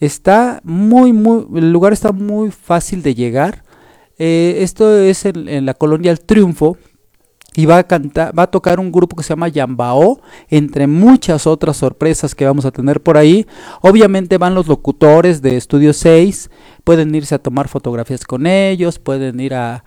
Está 0.00 0.60
muy, 0.64 1.12
muy, 1.12 1.46
el 1.58 1.70
lugar 1.72 1.92
está 1.92 2.10
muy 2.10 2.50
fácil 2.50 3.02
de 3.02 3.14
llegar. 3.14 3.62
Eh, 4.18 4.58
esto 4.60 4.96
es 4.98 5.24
en, 5.24 5.64
la 5.64 5.74
colonia 5.74 6.10
El 6.10 6.20
Triunfo. 6.20 6.76
Y 7.54 7.66
va 7.66 7.78
a 7.78 7.82
cantar, 7.84 8.38
va 8.38 8.44
a 8.44 8.50
tocar 8.50 8.78
un 8.78 8.92
grupo 8.92 9.16
que 9.16 9.24
se 9.24 9.30
llama 9.30 9.48
Yambao, 9.48 10.20
entre 10.48 10.86
muchas 10.86 11.44
otras 11.44 11.76
sorpresas 11.78 12.32
que 12.36 12.44
vamos 12.44 12.64
a 12.64 12.70
tener 12.70 13.02
por 13.02 13.16
ahí. 13.16 13.46
Obviamente 13.80 14.38
van 14.38 14.54
los 14.54 14.68
locutores 14.68 15.42
de 15.42 15.56
Estudio 15.56 15.92
6, 15.92 16.50
pueden 16.84 17.12
irse 17.16 17.34
a 17.34 17.40
tomar 17.40 17.66
fotografías 17.66 18.24
con 18.24 18.46
ellos, 18.46 19.00
pueden 19.00 19.40
ir 19.40 19.54
a, 19.54 19.82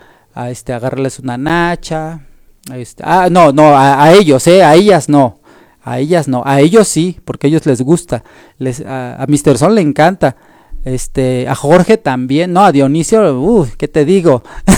este, 0.49 0.73
agarrarles 0.73 1.19
una 1.19 1.37
nacha. 1.37 2.27
este- 2.75 3.03
ah, 3.05 3.29
no, 3.31 3.53
no, 3.53 3.67
a, 3.77 4.03
a 4.03 4.13
ellos, 4.15 4.45
eh, 4.47 4.63
a 4.63 4.75
ellas 4.75 5.07
no. 5.07 5.39
A 5.83 5.99
ellas 5.99 6.27
no, 6.27 6.43
a 6.45 6.59
ellos 6.59 6.87
sí, 6.87 7.19
porque 7.25 7.47
a 7.47 7.49
ellos 7.49 7.65
les 7.65 7.81
gusta. 7.81 8.23
Les, 8.57 8.81
a, 8.81 9.21
a 9.21 9.25
Mr. 9.27 9.57
Son 9.57 9.73
le 9.73 9.81
encanta. 9.81 10.35
Este, 10.83 11.47
a 11.47 11.55
Jorge 11.55 11.97
también, 11.97 12.53
no, 12.53 12.63
a 12.63 12.71
Dionisio, 12.71 13.67
¿qué 13.77 13.87
te 13.87 14.05
digo? 14.05 14.43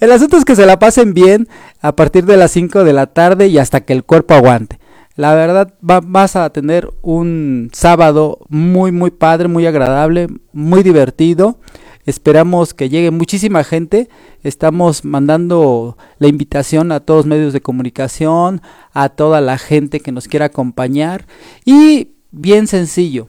el 0.00 0.12
asunto 0.12 0.36
es 0.36 0.44
que 0.44 0.56
se 0.56 0.66
la 0.66 0.78
pasen 0.78 1.14
bien 1.14 1.48
a 1.80 1.94
partir 1.94 2.24
de 2.26 2.36
las 2.36 2.50
5 2.52 2.84
de 2.84 2.92
la 2.92 3.06
tarde 3.06 3.48
y 3.48 3.58
hasta 3.58 3.80
que 3.82 3.92
el 3.92 4.04
cuerpo 4.04 4.34
aguante. 4.34 4.78
La 5.16 5.34
verdad, 5.34 5.74
va- 5.88 6.00
vas 6.04 6.34
a 6.36 6.50
tener 6.50 6.88
un 7.02 7.70
sábado 7.72 8.38
muy, 8.48 8.90
muy 8.90 9.10
padre, 9.12 9.46
muy 9.48 9.64
agradable, 9.66 10.26
muy 10.52 10.82
divertido. 10.82 11.58
Esperamos 12.04 12.74
que 12.74 12.88
llegue 12.88 13.10
muchísima 13.12 13.62
gente. 13.64 14.08
Estamos 14.42 15.04
mandando 15.04 15.96
la 16.18 16.28
invitación 16.28 16.90
a 16.92 17.00
todos 17.00 17.26
medios 17.26 17.52
de 17.52 17.62
comunicación, 17.62 18.60
a 18.92 19.08
toda 19.08 19.40
la 19.40 19.56
gente 19.56 20.00
que 20.00 20.12
nos 20.12 20.26
quiera 20.28 20.46
acompañar. 20.46 21.26
Y 21.64 22.08
bien 22.34 22.66
sencillo. 22.66 23.28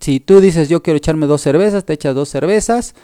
Si 0.00 0.20
tú 0.20 0.40
dices 0.40 0.68
yo 0.68 0.82
quiero 0.82 0.96
echarme 0.96 1.26
dos 1.26 1.40
cervezas, 1.40 1.84
te 1.84 1.92
echas 1.92 2.14
dos 2.14 2.28
cervezas 2.28 2.94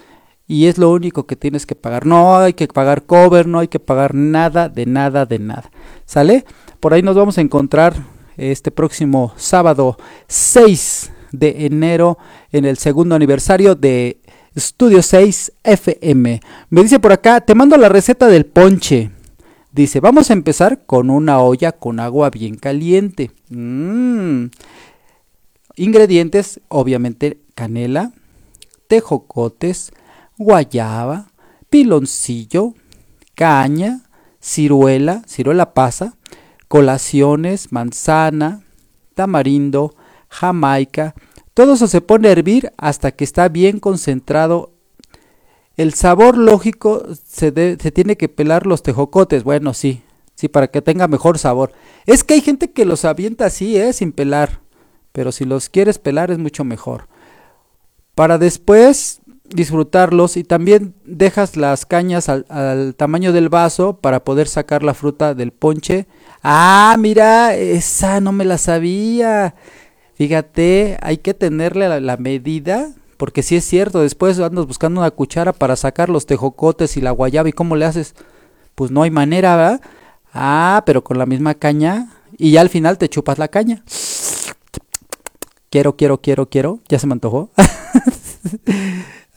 y 0.46 0.66
es 0.66 0.78
lo 0.78 0.90
único 0.90 1.26
que 1.26 1.36
tienes 1.36 1.66
que 1.66 1.74
pagar. 1.74 2.06
No 2.06 2.38
hay 2.38 2.54
que 2.54 2.66
pagar 2.68 3.04
cover, 3.04 3.46
no 3.46 3.58
hay 3.58 3.68
que 3.68 3.80
pagar 3.80 4.14
nada, 4.14 4.68
de 4.68 4.86
nada, 4.86 5.26
de 5.26 5.38
nada. 5.38 5.70
¿Sale? 6.06 6.44
Por 6.80 6.94
ahí 6.94 7.02
nos 7.02 7.16
vamos 7.16 7.38
a 7.38 7.42
encontrar 7.42 7.94
este 8.36 8.70
próximo 8.70 9.32
sábado 9.36 9.98
6 10.26 11.12
de 11.32 11.66
enero 11.66 12.18
en 12.50 12.64
el 12.64 12.78
segundo 12.78 13.14
aniversario 13.14 13.74
de 13.74 14.20
Estudio 14.54 15.02
6 15.02 15.52
FM. 15.62 16.40
Me 16.70 16.82
dice 16.82 16.98
por 16.98 17.12
acá, 17.12 17.40
te 17.40 17.54
mando 17.54 17.76
la 17.76 17.88
receta 17.88 18.26
del 18.26 18.46
ponche. 18.46 19.10
Dice, 19.70 20.00
vamos 20.00 20.30
a 20.30 20.32
empezar 20.32 20.86
con 20.86 21.10
una 21.10 21.40
olla 21.40 21.72
con 21.72 22.00
agua 22.00 22.30
bien 22.30 22.56
caliente. 22.56 23.30
Mm. 23.50 24.46
Ingredientes, 25.78 26.60
obviamente 26.68 27.40
canela, 27.54 28.12
tejocotes, 28.88 29.92
guayaba, 30.36 31.30
piloncillo, 31.70 32.74
caña, 33.34 34.02
ciruela, 34.40 35.22
ciruela 35.26 35.74
pasa, 35.74 36.16
colaciones, 36.68 37.72
manzana, 37.72 38.62
tamarindo, 39.14 39.94
jamaica. 40.28 41.14
Todo 41.54 41.74
eso 41.74 41.86
se 41.88 42.00
pone 42.00 42.28
a 42.28 42.32
hervir 42.32 42.72
hasta 42.76 43.12
que 43.12 43.24
está 43.24 43.48
bien 43.48 43.78
concentrado. 43.80 44.72
El 45.76 45.94
sabor 45.94 46.36
lógico 46.36 47.04
se, 47.24 47.50
de- 47.52 47.76
se 47.80 47.92
tiene 47.92 48.16
que 48.16 48.28
pelar 48.28 48.66
los 48.66 48.82
tejocotes. 48.82 49.44
Bueno, 49.44 49.74
sí, 49.74 50.02
sí, 50.34 50.48
para 50.48 50.68
que 50.68 50.82
tenga 50.82 51.08
mejor 51.08 51.38
sabor. 51.38 51.72
Es 52.06 52.24
que 52.24 52.34
hay 52.34 52.40
gente 52.40 52.70
que 52.72 52.84
los 52.84 53.04
avienta 53.04 53.46
así, 53.46 53.76
¿eh? 53.76 53.92
Sin 53.92 54.12
pelar. 54.12 54.60
Pero 55.12 55.32
si 55.32 55.44
los 55.44 55.68
quieres 55.68 55.98
pelar 55.98 56.30
es 56.30 56.38
mucho 56.38 56.64
mejor. 56.64 57.08
Para 58.14 58.38
después 58.38 59.20
disfrutarlos 59.48 60.36
y 60.36 60.44
también 60.44 60.94
dejas 61.04 61.56
las 61.56 61.86
cañas 61.86 62.28
al, 62.28 62.44
al 62.48 62.94
tamaño 62.94 63.32
del 63.32 63.48
vaso 63.48 63.96
para 63.96 64.24
poder 64.24 64.48
sacar 64.48 64.82
la 64.82 64.94
fruta 64.94 65.34
del 65.34 65.52
ponche. 65.52 66.06
Ah, 66.42 66.96
mira, 66.98 67.54
esa 67.54 68.20
no 68.20 68.32
me 68.32 68.44
la 68.44 68.58
sabía. 68.58 69.54
Fíjate, 70.18 70.98
hay 71.00 71.18
que 71.18 71.32
tenerle 71.32 72.00
la, 72.00 72.16
medida, 72.16 72.90
porque 73.16 73.44
si 73.44 73.54
es 73.54 73.64
cierto, 73.64 74.00
después 74.00 74.40
andas 74.40 74.66
buscando 74.66 75.00
una 75.00 75.12
cuchara 75.12 75.52
para 75.52 75.76
sacar 75.76 76.08
los 76.08 76.26
tejocotes 76.26 76.96
y 76.96 77.00
la 77.00 77.12
guayaba 77.12 77.48
y 77.48 77.52
cómo 77.52 77.76
le 77.76 77.84
haces. 77.84 78.16
Pues 78.74 78.90
no 78.90 79.02
hay 79.02 79.12
manera, 79.12 79.54
¿verdad? 79.54 79.80
Ah, 80.34 80.82
pero 80.86 81.04
con 81.04 81.18
la 81.18 81.26
misma 81.26 81.54
caña 81.54 82.08
y 82.36 82.50
ya 82.50 82.62
al 82.62 82.68
final 82.68 82.98
te 82.98 83.08
chupas 83.08 83.38
la 83.38 83.46
caña. 83.46 83.84
Quiero, 85.70 85.96
quiero, 85.96 86.20
quiero, 86.20 86.48
quiero. 86.48 86.80
Ya 86.88 86.98
se 86.98 87.06
me 87.06 87.12
antojó. 87.14 87.50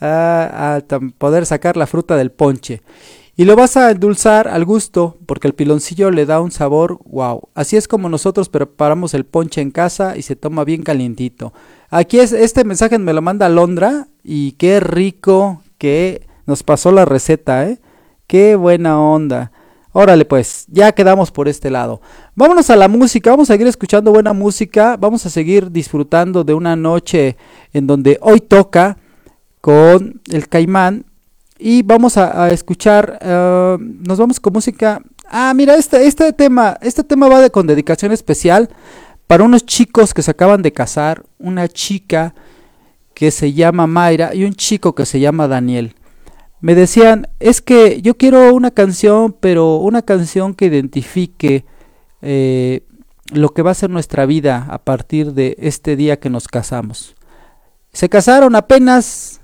Ah, 0.03 0.77
a 0.77 0.81
tam- 0.81 1.13
poder 1.15 1.45
sacar 1.45 1.77
la 1.77 1.85
fruta 1.85 2.15
del 2.17 2.31
ponche. 2.31 2.81
Y 3.37 3.45
lo 3.45 3.55
vas 3.55 3.77
a 3.77 3.91
endulzar 3.91 4.47
al 4.47 4.65
gusto, 4.65 5.15
porque 5.27 5.47
el 5.47 5.53
piloncillo 5.53 6.09
le 6.09 6.25
da 6.25 6.41
un 6.41 6.49
sabor 6.49 6.97
wow. 7.05 7.49
Así 7.53 7.77
es 7.77 7.87
como 7.87 8.09
nosotros 8.09 8.49
preparamos 8.49 9.13
el 9.13 9.25
ponche 9.25 9.61
en 9.61 9.69
casa 9.69 10.17
y 10.17 10.23
se 10.23 10.35
toma 10.35 10.63
bien 10.63 10.81
calientito. 10.81 11.53
Aquí 11.91 12.19
es 12.19 12.33
este 12.33 12.63
mensaje 12.63 12.97
me 12.97 13.13
lo 13.13 13.21
manda 13.21 13.47
Londra 13.47 14.07
y 14.23 14.53
qué 14.53 14.79
rico 14.79 15.61
que 15.77 16.25
nos 16.47 16.63
pasó 16.63 16.91
la 16.91 17.05
receta, 17.05 17.67
¿eh? 17.69 17.79
Qué 18.25 18.55
buena 18.55 18.99
onda. 18.99 19.51
Órale 19.93 20.25
pues, 20.25 20.65
ya 20.69 20.91
quedamos 20.93 21.31
por 21.31 21.47
este 21.47 21.69
lado. 21.69 22.01
Vámonos 22.35 22.69
a 22.69 22.75
la 22.75 22.87
música, 22.87 23.31
vamos 23.31 23.49
a 23.49 23.53
seguir 23.53 23.67
escuchando 23.67 24.11
buena 24.11 24.31
música, 24.33 24.95
vamos 24.97 25.25
a 25.25 25.29
seguir 25.29 25.71
disfrutando 25.71 26.43
de 26.43 26.53
una 26.53 26.75
noche 26.75 27.35
en 27.73 27.87
donde 27.87 28.17
hoy 28.21 28.39
toca 28.39 28.97
con 29.59 30.21
el 30.31 30.47
caimán 30.47 31.05
y 31.59 31.83
vamos 31.83 32.17
a, 32.17 32.49
escuchar, 32.49 33.19
eh, 33.21 33.77
nos 33.79 34.17
vamos 34.17 34.39
con 34.39 34.53
música. 34.53 35.01
Ah, 35.27 35.53
mira, 35.53 35.75
este, 35.75 36.07
este 36.07 36.33
tema, 36.33 36.77
este 36.81 37.03
tema 37.03 37.27
va 37.27 37.39
de, 37.39 37.51
con 37.51 37.67
dedicación 37.67 38.11
especial 38.11 38.69
para 39.27 39.43
unos 39.43 39.65
chicos 39.65 40.13
que 40.13 40.21
se 40.21 40.31
acaban 40.31 40.61
de 40.61 40.73
casar, 40.73 41.23
una 41.37 41.67
chica 41.67 42.33
que 43.13 43.29
se 43.29 43.53
llama 43.53 43.87
Mayra 43.87 44.33
y 44.33 44.45
un 44.45 44.53
chico 44.55 44.95
que 44.95 45.05
se 45.05 45.19
llama 45.19 45.47
Daniel. 45.47 45.95
Me 46.61 46.75
decían, 46.75 47.27
es 47.39 47.61
que 47.61 48.01
yo 48.01 48.15
quiero 48.17 48.53
una 48.53 48.71
canción, 48.71 49.35
pero 49.39 49.77
una 49.77 50.03
canción 50.03 50.53
que 50.53 50.65
identifique 50.67 51.65
eh, 52.21 52.83
lo 53.33 53.49
que 53.49 53.63
va 53.63 53.71
a 53.71 53.75
ser 53.75 53.89
nuestra 53.89 54.25
vida 54.27 54.67
a 54.69 54.77
partir 54.79 55.33
de 55.33 55.55
este 55.59 55.95
día 55.95 56.19
que 56.19 56.29
nos 56.29 56.47
casamos. 56.47 57.15
Se 57.93 58.09
casaron 58.09 58.55
apenas, 58.55 59.41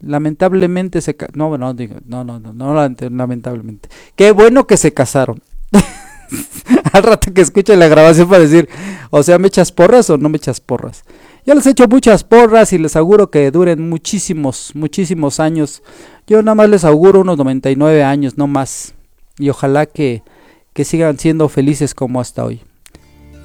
lamentablemente 0.00 1.00
se 1.02 1.14
no, 1.34 1.56
no, 1.58 1.74
no, 1.74 2.24
no, 2.24 2.24
no, 2.24 2.52
no, 2.52 2.74
lament- 2.74 3.10
lamentablemente. 3.10 3.88
Qué 4.14 4.32
bueno 4.32 4.66
que 4.66 4.76
se 4.78 4.94
casaron. 4.94 5.42
Al 6.92 7.02
rato 7.02 7.32
que 7.32 7.42
escuche 7.42 7.76
la 7.76 7.88
grabación 7.88 8.28
para 8.28 8.42
decir, 8.42 8.68
o 9.10 9.22
sea, 9.22 9.38
¿me 9.38 9.48
echas 9.48 9.70
porras 9.72 10.08
o 10.10 10.16
no 10.18 10.28
me 10.28 10.38
echas 10.38 10.60
porras? 10.60 11.04
Ya 11.46 11.54
les 11.54 11.64
he 11.64 11.70
hecho 11.70 11.86
muchas 11.86 12.24
porras 12.24 12.72
y 12.72 12.78
les 12.78 12.96
auguro 12.96 13.30
que 13.30 13.52
duren 13.52 13.88
muchísimos, 13.88 14.72
muchísimos 14.74 15.38
años. 15.38 15.80
Yo 16.26 16.42
nada 16.42 16.56
más 16.56 16.68
les 16.68 16.84
auguro 16.84 17.20
unos 17.20 17.38
99 17.38 18.02
años, 18.02 18.36
no 18.36 18.48
más. 18.48 18.94
Y 19.38 19.48
ojalá 19.48 19.86
que, 19.86 20.24
que 20.72 20.84
sigan 20.84 21.20
siendo 21.20 21.48
felices 21.48 21.94
como 21.94 22.20
hasta 22.20 22.44
hoy. 22.44 22.62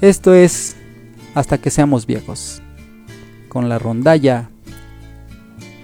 Esto 0.00 0.34
es 0.34 0.74
hasta 1.36 1.58
que 1.58 1.70
seamos 1.70 2.04
viejos. 2.04 2.60
Con 3.48 3.68
la 3.68 3.78
rondalla 3.78 4.50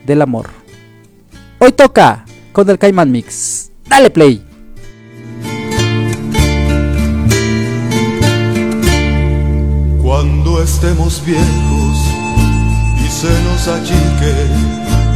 del 0.04 0.20
amor. 0.20 0.48
Hoy 1.60 1.70
toca 1.70 2.24
con 2.50 2.68
el 2.68 2.80
Cayman 2.80 3.12
Mix. 3.12 3.70
Dale 3.88 4.10
play. 4.10 4.44
Cuando 10.02 10.60
estemos 10.60 11.24
viejos 11.24 11.87
se 13.20 13.42
nos 13.42 13.66
achique 13.66 14.34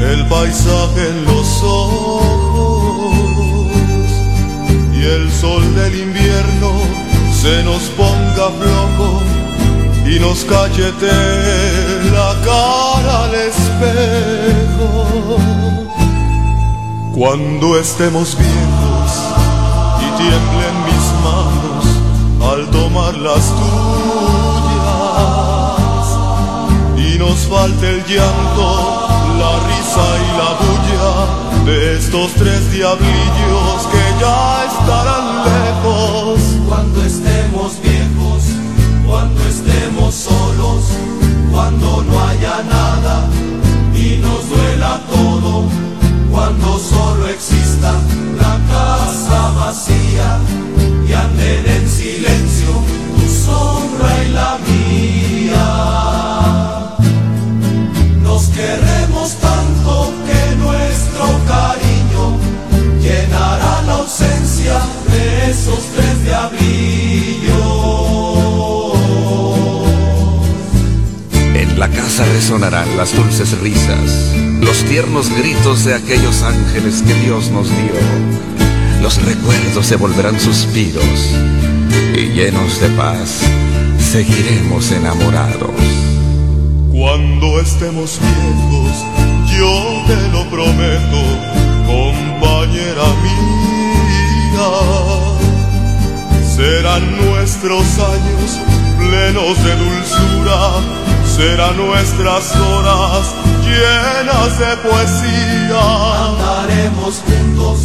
el 0.01 0.27
paisaje 0.27 1.09
en 1.09 1.25
los 1.25 1.63
ojos 1.63 2.91
y 4.93 5.05
el 5.05 5.31
sol 5.31 5.63
del 5.77 6.01
invierno 6.01 6.73
se 7.33 7.63
nos 7.63 7.83
ponga 8.01 8.51
flojo 8.59 9.23
y 10.05 10.19
nos 10.19 10.45
cachete 10.45 11.13
la 12.11 12.35
cara 12.45 13.25
al 13.27 13.35
espejo. 13.37 15.07
Cuando 17.15 17.79
estemos 17.79 18.37
viejos 18.37 19.13
y 20.01 20.07
tiemblen 20.21 20.77
mis 20.91 21.07
manos 21.23 21.85
al 22.51 22.69
tomar 22.73 23.15
las 23.15 23.45
tuyas 23.55 24.52
nos 27.33 27.47
falte 27.47 27.89
el 27.89 28.05
llanto, 28.05 28.67
la 29.41 29.53
risa 29.71 30.07
y 30.23 30.29
la 30.41 30.51
bulla 30.61 31.65
de 31.65 31.97
estos 31.97 32.31
tres 32.33 32.71
diablillos 32.73 33.79
que 33.93 34.05
ya 34.21 34.65
estarán 34.71 35.27
lejos. 35.53 36.41
Cuando 36.69 37.03
estemos 37.03 37.81
viejos, 37.83 38.43
cuando 39.07 39.41
estemos 39.47 40.15
solos, 40.15 40.83
cuando 41.51 42.03
no 42.03 42.23
haya 42.29 42.63
nada 42.69 43.27
y 43.95 44.19
nos 44.19 44.51
duela 44.51 45.01
todo, 45.11 45.65
casa 71.95 72.25
resonarán 72.25 72.97
las 72.97 73.15
dulces 73.15 73.59
risas, 73.61 74.33
los 74.61 74.85
tiernos 74.85 75.31
gritos 75.31 75.85
de 75.85 75.95
aquellos 75.95 76.43
ángeles 76.43 77.03
que 77.03 77.15
Dios 77.15 77.51
nos 77.51 77.69
dio. 77.69 77.95
Los 79.01 79.23
recuerdos 79.23 79.87
se 79.87 79.97
volverán 79.97 80.39
suspiros 80.39 81.37
y 82.15 82.27
llenos 82.35 82.81
de 82.81 82.89
paz 82.91 83.41
seguiremos 84.13 84.91
enamorados. 84.93 85.71
Cuando 86.91 87.59
estemos 87.61 88.21
viejos, 88.21 89.05
yo 89.59 90.03
te 90.07 90.29
lo 90.29 90.45
prometo, 90.51 91.23
compañera 91.87 93.07
mía. 93.23 93.53
Serán 96.45 97.03
nuestros 97.25 97.85
años 97.99 98.61
plenos 98.99 99.65
de 99.65 99.77
dulzura, 99.77 100.61
serán 101.37 101.77
nuestras 101.79 102.55
horas 102.57 103.35
llenas 103.65 104.59
de 104.59 104.77
poesía. 104.89 105.81
Andaremos 106.29 107.23
juntos, 107.27 107.79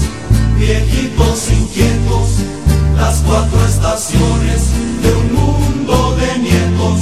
viejitos 0.57 1.49
inquietos, 1.51 2.27
las 2.97 3.15
cuatro 3.25 3.65
estaciones 3.65 4.61
de 5.01 5.13
un 5.13 5.33
mundo 5.33 6.17
de 6.19 6.39
nietos. 6.39 6.99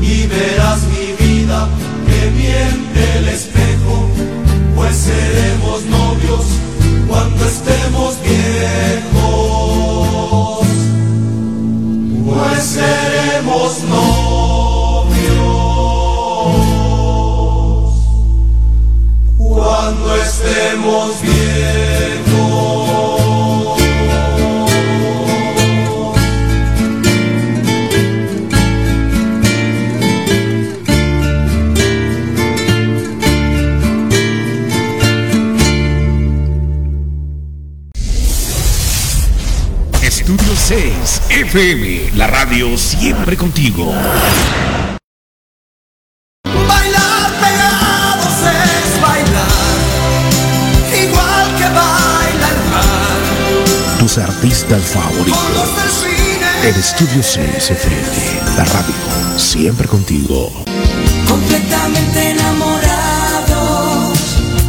Y 0.00 0.26
verás 0.28 0.80
mi 0.84 1.06
vida 1.26 1.68
que 2.06 2.30
miente 2.30 3.18
el 3.18 3.28
espejo, 3.28 4.08
pues 4.76 4.96
seremos 4.96 5.84
novios 5.86 6.44
cuando 7.08 7.44
estemos 7.44 8.16
viejos. 8.22 9.02
Pues 12.24 12.62
seremos 12.62 13.82
novios 13.88 14.11
somos. 20.92 21.32
Estudio 40.02 40.54
6 40.54 41.22
FM, 41.30 42.10
la 42.16 42.26
radio 42.26 42.76
siempre 42.76 43.36
contigo. 43.36 43.92
tus 54.12 54.22
artistas 54.22 54.82
favoritos. 54.82 56.04
En 56.64 56.74
Estudio 56.74 57.22
6 57.22 57.70
FM, 57.70 58.56
la 58.58 58.64
radio, 58.64 58.94
siempre 59.38 59.88
contigo. 59.88 60.52
Completamente 61.26 62.30
enamorados, 62.32 64.18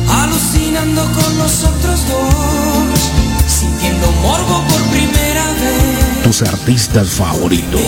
alucinando 0.10 1.02
con 1.12 1.38
nosotros 1.38 2.00
dos, 2.08 3.12
sintiendo 3.46 4.10
morbo 4.22 4.64
por 4.66 4.82
primera 4.92 5.46
vez. 5.54 6.24
Tus 6.24 6.42
artistas 6.44 7.10
favoritos. 7.10 7.82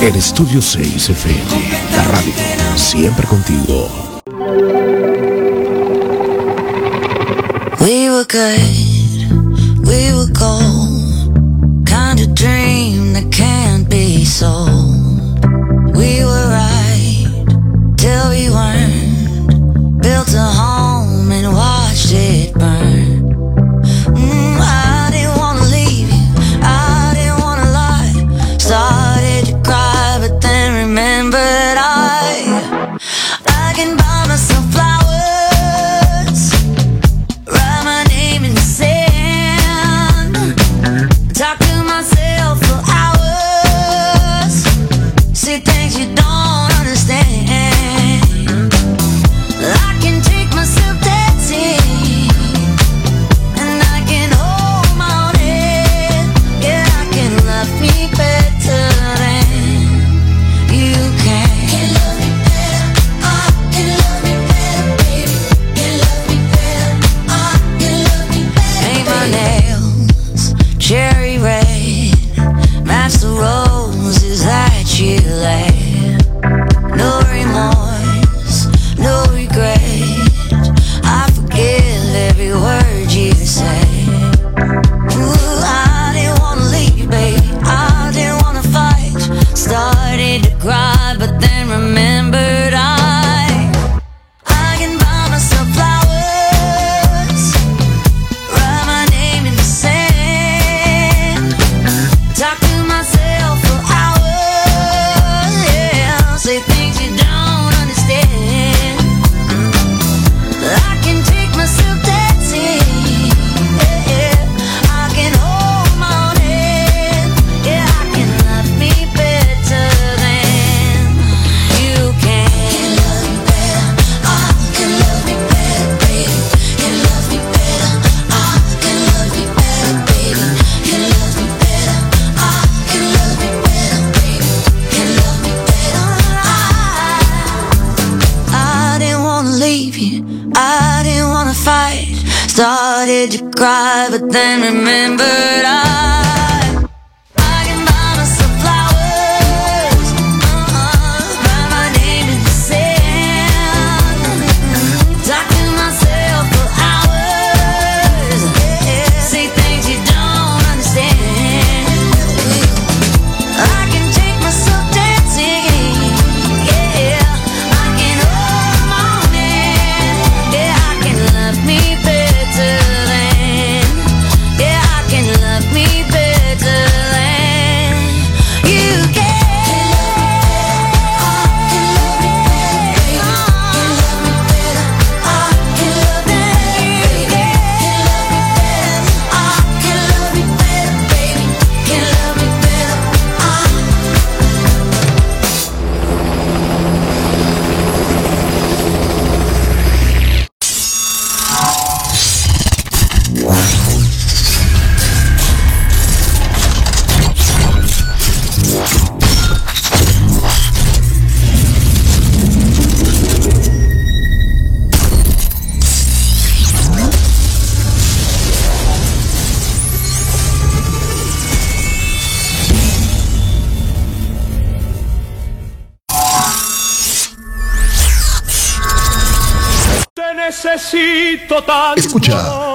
En 0.00 0.14
Estudio 0.14 0.62
6 0.62 1.10
FM, 1.10 1.44
la 1.94 2.04
radio, 2.04 2.32
siempre 2.76 3.26
contigo. 3.26 3.90
We 7.80 8.08
were 8.08 8.24
good. 8.24 9.01
we 9.92 10.10
were. 10.14 11.84
Kind 11.84 12.18
of 12.20 12.34
dream 12.34 13.12
that 13.12 13.30
can't 13.30 13.88
be 13.90 14.24
sold. 14.24 15.44
We 15.94 16.24
were 16.24 16.48
right 16.48 17.44
till 17.98 18.30
we 18.30 18.48
weren't. 18.48 18.81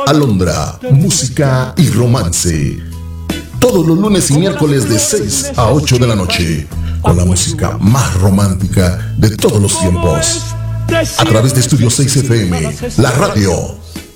Alondra, 0.08 0.80
música 0.90 1.74
y 1.76 1.90
romance. 1.90 2.82
Todos 3.60 3.86
los 3.86 3.98
lunes 3.98 4.32
y 4.32 4.38
miércoles 4.38 4.88
de 4.88 4.98
6 4.98 5.52
a 5.58 5.70
8 5.74 5.98
de 5.98 6.08
la 6.08 6.16
noche, 6.16 6.66
con 7.02 7.18
la 7.18 7.26
música 7.26 7.78
más 7.82 8.14
romántica 8.14 9.14
de 9.18 9.36
todos 9.36 9.62
los 9.62 9.78
tiempos. 9.78 10.46
A 11.18 11.26
través 11.26 11.54
de 11.56 11.60
Estudio 11.60 11.90
6 11.90 12.16
FM, 12.24 12.74
la 13.00 13.12
radio, 13.12 13.52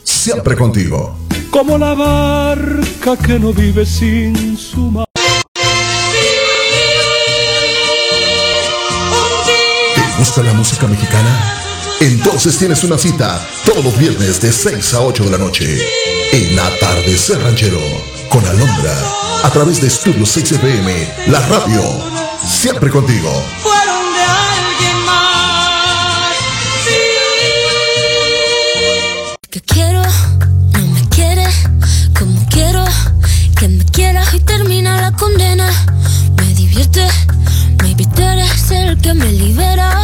siempre 0.06 0.56
contigo. 0.56 1.14
Como 1.50 1.78
la 1.78 1.94
barca 1.94 3.18
que 3.18 3.38
no 3.38 3.52
vive 3.52 3.86
sin 3.86 4.58
su 4.58 4.92
mar. 4.92 5.06
¿Te 9.94 10.18
gusta 10.18 10.42
la 10.42 10.54
música 10.54 10.88
mexicana? 10.88 11.61
Entonces 12.02 12.58
tienes 12.58 12.84
una 12.84 12.98
cita 12.98 13.48
todos 13.64 13.84
los 13.84 13.96
viernes 13.96 14.42
de 14.42 14.52
6 14.52 14.96
a 14.96 15.02
8 15.02 15.26
de 15.26 15.30
la 15.30 15.38
noche 15.38 15.78
en 16.32 16.60
Atardecer 16.60 17.40
Ranchero 17.40 17.80
con 18.28 18.44
Alondra 18.44 18.98
a 19.44 19.52
través 19.52 19.80
de 19.82 19.88
Estudio 19.88 20.26
6 20.26 20.54
FM, 20.54 21.14
la 21.28 21.40
radio, 21.42 21.84
siempre 22.44 22.90
contigo. 22.90 23.30
Fueron 23.62 24.14
de 24.16 24.24
alguien 24.24 25.06
más. 25.06 26.36
Que 29.52 29.62
quiero, 29.62 30.02
no 30.02 30.88
me 30.88 31.08
quiere 31.10 31.46
como 32.18 32.44
quiero 32.50 32.84
que 33.60 33.68
me 33.68 33.86
quiera 33.86 34.24
y 34.34 34.40
termina 34.40 35.02
la 35.02 35.12
condena. 35.12 35.72
Me 36.36 36.52
divierte, 36.56 37.08
maybe 37.84 38.08
tú 38.16 38.24
eres 38.24 38.72
el 38.72 39.00
que 39.00 39.14
me 39.14 39.32
libera. 39.32 40.02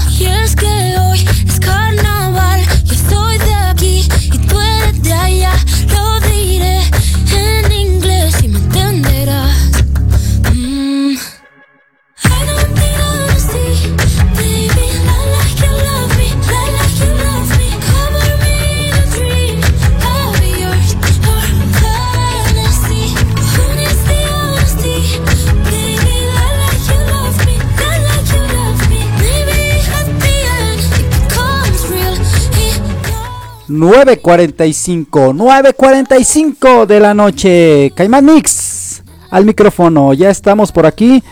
9.45, 33.78 35.08
9.45 35.36 36.86
de 36.86 37.00
la 37.00 37.14
noche. 37.14 37.92
Caimán 37.96 38.26
Mix 38.26 39.04
al 39.30 39.46
micrófono. 39.46 40.14
Ya 40.14 40.30
estamos 40.30 40.72
por 40.72 40.86
aquí. 40.86 41.24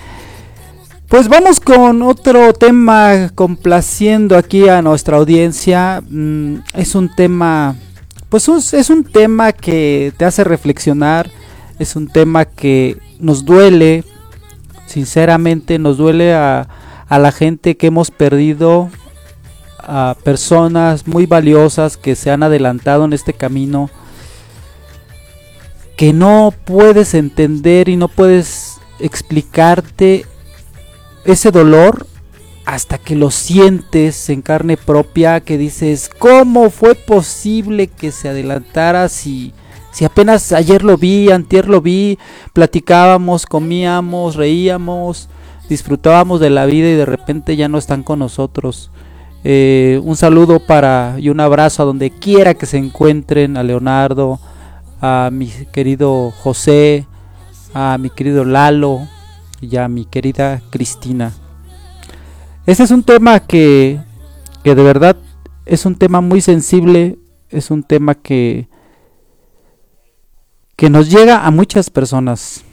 Pues 1.08 1.28
vamos 1.28 1.60
con 1.60 2.02
otro 2.02 2.54
tema 2.54 3.30
complaciendo 3.36 4.38
aquí 4.38 4.70
a 4.70 4.82
nuestra 4.82 5.18
audiencia. 5.18 6.04
Mm, 6.08 6.58
es 6.74 6.96
un 6.96 7.14
tema, 7.14 7.76
pues 8.30 8.48
es 8.74 8.90
un 8.90 9.04
tema 9.04 9.52
que 9.52 10.14
te 10.18 10.26
hace 10.26 10.44
reflexionar. 10.44 11.30
Es 11.80 11.96
un 11.96 12.08
tema 12.08 12.46
que 12.46 12.98
nos 13.20 13.46
duele. 13.46 14.04
Sinceramente 14.86 15.80
nos 15.80 15.98
duele 15.98 16.34
a, 16.34 16.68
a 17.08 17.20
la 17.20 17.32
gente 17.32 17.76
que 17.78 17.88
hemos 17.88 18.12
perdido 18.12 18.90
a 19.86 20.16
personas 20.24 21.08
muy 21.08 21.26
valiosas 21.26 21.98
que 21.98 22.16
se 22.16 22.32
han 22.32 22.44
adelantado 22.44 23.06
en 23.06 23.14
este 23.14 23.34
camino 23.34 23.90
que 25.96 26.12
no 26.12 26.54
puedes 26.66 27.14
entender 27.14 27.88
y 27.90 27.96
no 27.96 28.08
puedes 28.08 28.80
explicarte 29.00 30.26
ese 31.24 31.52
dolor 31.52 32.06
hasta 32.66 32.98
que 32.98 33.16
lo 33.16 33.32
sientes 33.32 34.30
en 34.30 34.42
carne 34.42 34.76
propia 34.76 35.40
que 35.40 35.58
dices 35.58 36.10
cómo 36.18 36.70
fue 36.70 36.96
posible 36.96 37.88
que 37.88 38.12
se 38.12 38.30
adelantara 38.30 39.08
si 39.08 39.54
si 39.96 40.04
apenas 40.04 40.52
ayer 40.52 40.84
lo 40.84 40.98
vi, 40.98 41.32
antier 41.32 41.70
lo 41.70 41.80
vi, 41.80 42.20
platicábamos, 42.52 43.46
comíamos, 43.46 44.36
reíamos, 44.36 45.30
disfrutábamos 45.70 46.42
de 46.42 46.50
la 46.50 46.66
vida 46.66 46.90
y 46.90 46.96
de 46.96 47.06
repente 47.06 47.56
ya 47.56 47.70
no 47.70 47.78
están 47.78 48.04
con 48.04 48.20
nosotros. 48.20 48.92
Eh, 49.48 50.02
un 50.04 50.16
saludo 50.16 50.60
para 50.60 51.18
y 51.20 51.30
un 51.30 51.40
abrazo 51.40 51.84
a 51.84 51.86
donde 51.86 52.10
quiera 52.10 52.56
que 52.56 52.66
se 52.66 52.78
encuentren, 52.78 53.58
a 53.58 53.64
Leonardo, 53.64 54.40
a 55.00 55.30
mi 55.32 55.52
querido 55.72 56.32
José, 56.32 57.06
a 57.72 58.00
mi 58.00 58.10
querido 58.10 58.44
Lalo 58.44 59.08
y 59.62 59.78
a 59.78 59.88
mi 59.88 60.06
querida 60.06 60.64
Cristina. 60.72 61.32
Este 62.66 62.82
es 62.82 62.90
un 62.90 63.04
tema 63.04 63.40
que, 63.40 64.00
que 64.64 64.74
de 64.74 64.82
verdad 64.82 65.16
es 65.68 65.86
un 65.86 65.94
tema 65.94 66.22
muy 66.22 66.42
sensible, 66.42 67.20
es 67.52 67.70
un 67.70 67.84
tema 67.84 68.16
que, 68.16 68.68
que 70.76 70.90
nos 70.90 71.12
llega 71.12 71.46
a 71.46 71.52
muchas 71.52 71.92
personas. 71.92 72.64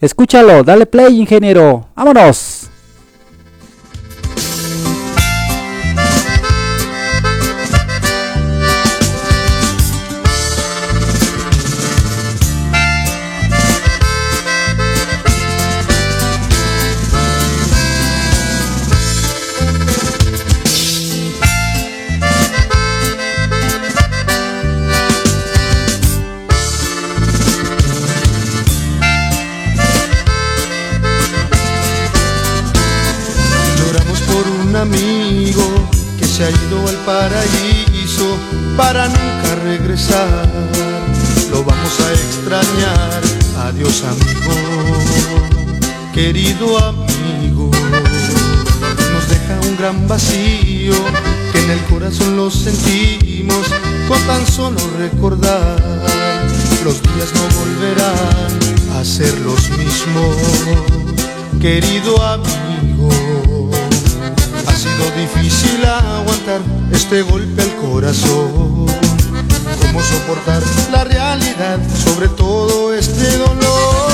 Escúchalo, 0.00 0.64
dale 0.64 0.86
play, 0.86 1.20
ingeniero. 1.20 1.86
Vámonos. 1.94 2.71
Se 36.42 36.48
ha 36.48 36.50
ido 36.50 36.88
al 36.88 36.96
paraíso 37.06 38.36
para 38.76 39.06
nunca 39.06 39.54
regresar. 39.62 40.48
Lo 41.52 41.62
vamos 41.62 42.00
a 42.00 42.12
extrañar. 42.12 43.20
Adiós 43.68 44.02
amigo, 44.02 44.52
querido 46.12 46.78
amigo. 46.78 47.70
Nos 49.12 49.28
deja 49.28 49.60
un 49.68 49.76
gran 49.76 50.08
vacío 50.08 50.94
que 51.52 51.60
en 51.60 51.70
el 51.70 51.80
corazón 51.84 52.36
lo 52.36 52.50
sentimos 52.50 53.64
con 54.08 54.20
tan 54.26 54.44
solo 54.44 54.80
recordar. 54.98 55.76
Los 56.84 57.00
días 57.02 57.30
no 57.36 57.42
volverán 57.60 58.98
a 58.98 59.04
ser 59.04 59.32
los 59.42 59.70
mismos 59.78 60.36
querido 61.60 62.20
amigo. 62.20 63.31
Sido 65.02 65.16
difícil 65.16 65.84
aguantar 65.84 66.60
este 66.92 67.22
golpe 67.22 67.62
al 67.62 67.76
corazón. 67.76 68.86
¿Cómo 69.80 70.00
soportar 70.00 70.62
la 70.92 71.04
realidad 71.04 71.78
sobre 72.04 72.28
todo 72.28 72.94
este 72.94 73.36
dolor? 73.38 74.11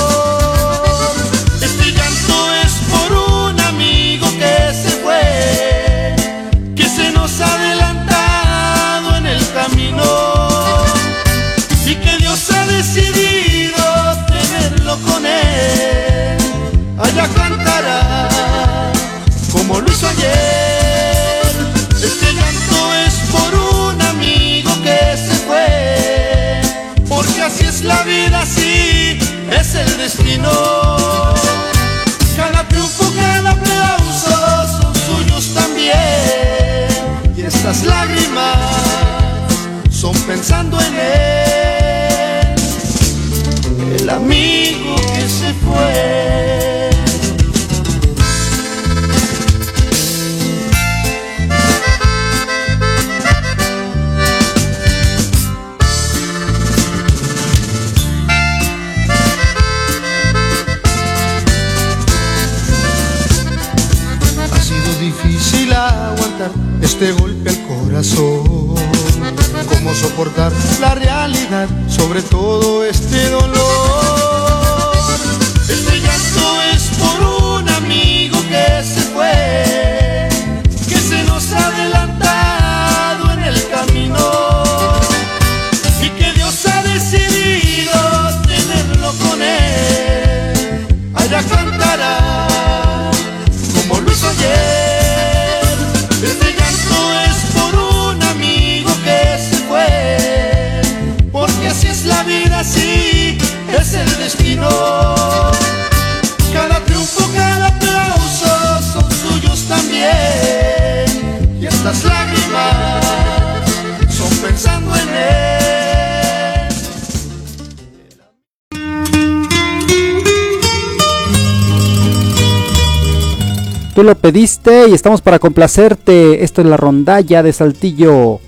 Tú 123.98 124.04
lo 124.04 124.14
pediste 124.14 124.88
y 124.88 124.94
estamos 124.94 125.20
para 125.22 125.40
complacerte. 125.40 126.44
Esto 126.44 126.60
es 126.60 126.68
la 126.68 126.76
rondalla 126.76 127.42
de 127.42 127.52
Saltillo. 127.52 128.38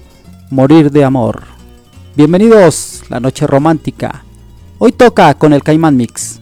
Morir 0.48 0.92
de 0.92 1.03
amor. 1.03 1.42
Bienvenidos, 2.14 3.03
la 3.09 3.18
noche 3.18 3.48
romántica. 3.48 4.22
Hoy 4.78 4.92
toca 4.92 5.34
con 5.34 5.53
el 5.53 5.64
Caimán 5.64 5.96
Mix. 5.96 6.38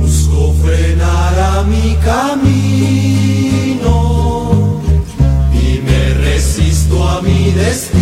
Busco 0.00 0.52
frenar 0.64 1.36
a 1.36 1.64
mi 1.64 1.96
camino 2.04 2.70
y 5.52 5.80
me 5.80 6.14
resisto 6.22 7.02
a 7.02 7.20
mi 7.20 7.50
destino 7.50 7.98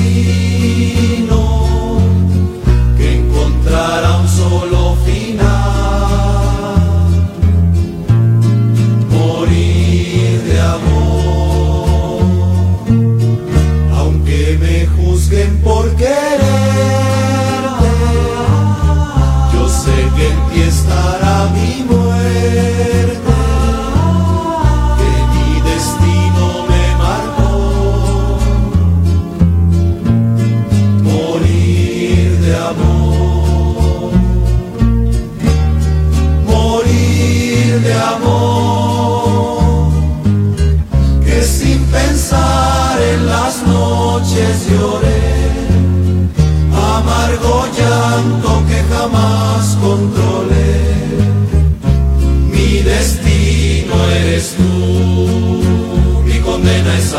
que 2.99 3.20
encontrará 3.20 4.28
querer. 15.99 16.47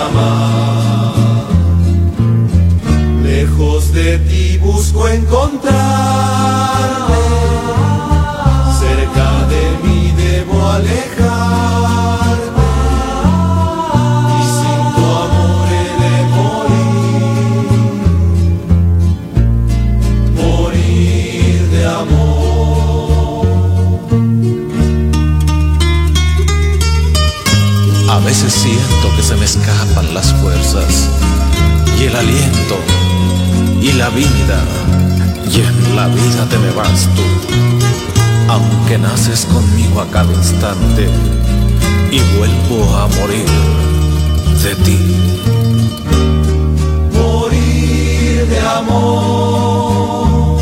Amar. 0.05 1.13
Lejos 3.23 3.93
de 3.93 4.17
ti 4.19 4.57
busco 4.57 5.07
encontrarte, 5.07 7.08
y 34.17 35.59
en 35.61 35.95
la 35.95 36.07
vida 36.07 36.45
te 36.49 36.57
me 36.57 36.71
vas 36.71 37.07
tú. 37.15 37.21
Aunque 38.49 38.97
naces 38.97 39.45
conmigo 39.45 40.01
a 40.01 40.07
cada 40.09 40.33
instante 40.33 41.07
y 42.11 42.19
vuelvo 42.37 42.95
a 42.97 43.07
morir 43.07 43.45
de 44.63 44.75
ti. 44.83 44.97
morir 47.13 48.47
de 48.47 48.59
amor. 48.59 50.57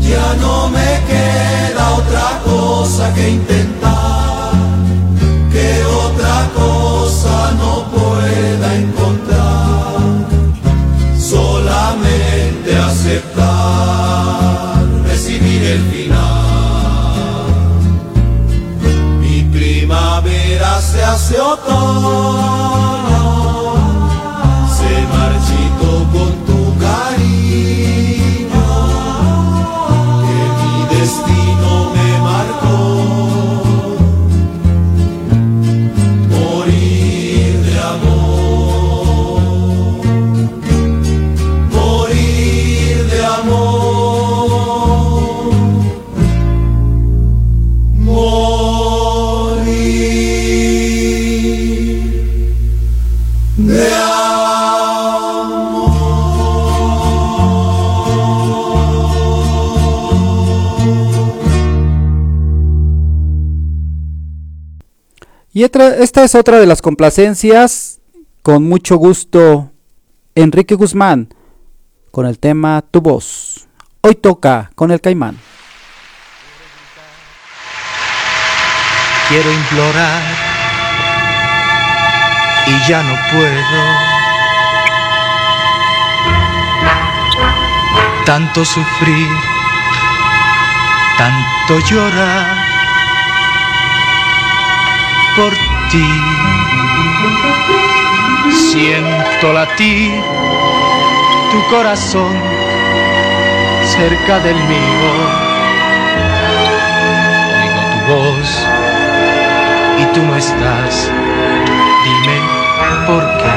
Ya 0.00 0.34
no 0.40 0.68
me 0.68 1.00
queda 1.08 1.90
otra 2.00 2.42
cosa 2.44 3.14
que 3.14 3.30
intentar, 3.30 4.52
que 5.50 5.84
otra 5.84 6.50
cosa 6.54 7.52
no 7.52 7.84
pueda 7.90 8.74
encontrar. 8.74 9.09
Se 21.56 22.59
Y 65.60 65.64
esta 65.64 66.24
es 66.24 66.34
otra 66.34 66.58
de 66.58 66.64
las 66.64 66.80
complacencias. 66.80 68.00
Con 68.42 68.66
mucho 68.66 68.96
gusto, 68.96 69.70
Enrique 70.34 70.74
Guzmán, 70.74 71.34
con 72.10 72.24
el 72.24 72.38
tema 72.38 72.82
Tu 72.90 73.02
voz. 73.02 73.68
Hoy 74.00 74.14
toca 74.14 74.72
con 74.74 74.90
el 74.90 75.02
Caimán. 75.02 75.36
quiero 79.28 79.52
implorar 79.52 80.22
y 82.66 82.88
ya 82.88 83.02
no 83.02 83.14
puedo. 83.30 83.82
Tanto 88.24 88.64
sufrir, 88.64 89.28
tanto 91.18 91.80
llorar 91.80 92.59
por 95.36 95.52
ti. 95.90 96.10
Siento 98.50 99.52
latir 99.52 100.12
tu 101.50 101.74
corazón 101.74 102.32
cerca 103.96 104.38
del 104.40 104.56
mío. 104.56 105.10
Oigo 107.62 107.80
tu 107.92 107.98
voz 108.12 108.48
y 109.98 110.04
tú 110.14 110.22
no 110.22 110.36
estás. 110.36 111.10
Dime 112.04 112.38
por 113.06 113.22
qué. 113.38 113.50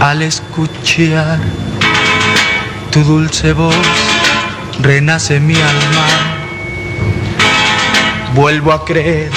Al 0.00 0.22
escuchar 0.22 1.38
tu 2.90 3.04
dulce 3.04 3.52
voz, 3.52 3.74
renace 4.80 5.38
mi 5.40 5.54
alma. 5.54 6.31
Vuelvo 8.34 8.72
a 8.72 8.82
creer 8.82 9.30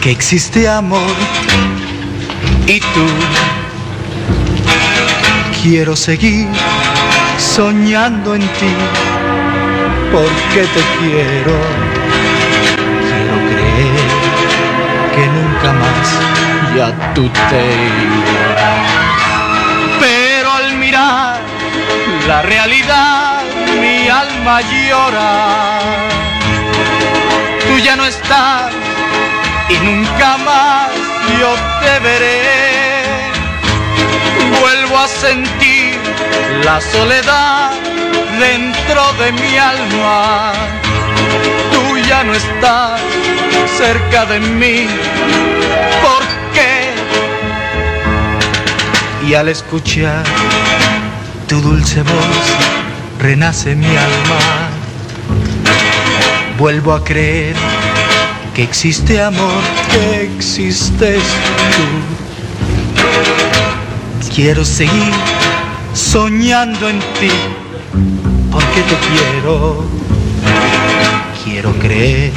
que 0.00 0.10
existe 0.10 0.66
amor 0.66 1.14
y 2.66 2.80
tú. 2.80 3.06
Quiero 5.62 5.94
seguir 5.94 6.48
soñando 7.36 8.34
en 8.34 8.40
ti 8.40 8.74
porque 10.10 10.62
te 10.74 10.82
quiero. 10.98 11.52
Quiero 13.08 13.36
creer 13.50 14.18
que 15.14 15.26
nunca 15.26 15.72
más 15.74 16.08
ya 16.74 17.12
tú 17.12 17.28
te 17.28 17.64
irás. 18.54 18.88
Pero 20.00 20.50
al 20.50 20.76
mirar 20.76 21.40
la 22.26 22.40
realidad, 22.40 23.42
mi 23.82 24.08
alma 24.08 24.60
llora. 24.62 26.27
Tú 27.78 27.84
ya 27.84 27.94
no 27.94 28.06
estás 28.06 28.72
y 29.68 29.74
nunca 29.74 30.36
más 30.38 30.90
yo 31.38 31.54
te 31.80 32.00
veré. 32.00 33.04
Vuelvo 34.60 34.98
a 34.98 35.06
sentir 35.06 35.96
la 36.64 36.80
soledad 36.80 37.70
dentro 38.40 39.12
de 39.20 39.30
mi 39.30 39.56
alma. 39.58 40.54
Tú 41.72 41.98
ya 41.98 42.24
no 42.24 42.34
estás 42.34 43.00
cerca 43.76 44.26
de 44.26 44.40
mí. 44.40 44.88
¿Por 46.02 46.26
qué? 46.52 46.90
Y 49.24 49.34
al 49.34 49.48
escuchar 49.48 50.24
tu 51.46 51.60
dulce 51.60 52.02
voz, 52.02 52.44
renace 53.20 53.76
mi 53.76 53.86
alma. 53.86 54.77
Vuelvo 56.58 56.92
a 56.92 57.04
creer 57.04 57.54
que 58.52 58.64
existe 58.64 59.22
amor, 59.22 59.62
que 59.92 60.24
existes 60.24 61.22
tú. 61.76 61.84
Quiero 64.34 64.64
seguir 64.64 65.12
soñando 65.94 66.88
en 66.88 66.98
ti, 66.98 67.30
porque 68.50 68.82
te 68.82 68.96
quiero. 69.06 69.84
Quiero 71.44 71.72
creer 71.78 72.32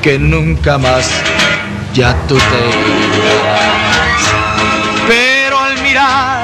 que 0.00 0.18
nunca 0.18 0.78
más 0.78 1.10
ya 1.92 2.16
tú 2.26 2.36
te 2.36 2.60
irás. 3.18 4.22
Pero 5.06 5.58
al 5.60 5.82
mirar 5.82 6.42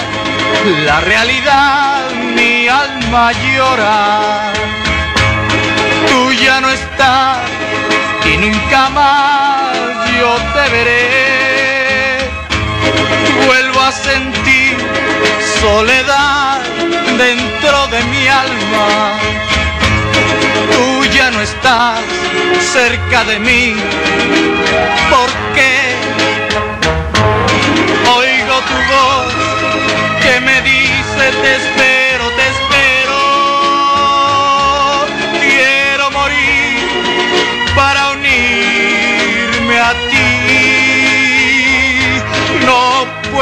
la 0.84 1.00
realidad, 1.00 2.10
mi 2.36 2.68
alma 2.68 3.32
llora. 3.32 4.52
Tú 6.16 6.32
ya 6.32 6.62
no 6.62 6.70
estás 6.70 7.40
y 8.24 8.38
nunca 8.38 8.88
más 8.88 9.76
yo 10.18 10.34
te 10.54 10.64
veré. 10.74 12.18
Vuelvo 13.46 13.80
a 13.82 13.92
sentir 13.92 14.76
soledad 15.60 16.62
dentro 17.18 17.86
de 17.88 18.02
mi 18.04 18.26
alma. 18.28 18.88
Tú 20.72 21.04
ya 21.16 21.30
no 21.32 21.42
estás 21.42 22.00
cerca 22.72 23.24
de 23.24 23.38
mí. 23.38 23.76
¿Por 25.10 25.30
qué? 25.54 25.76
Oigo 28.20 28.56
tu 28.70 28.78
voz 28.94 29.34
que 30.22 30.40
me 30.40 30.62
dice 30.62 31.24
te 31.42 31.95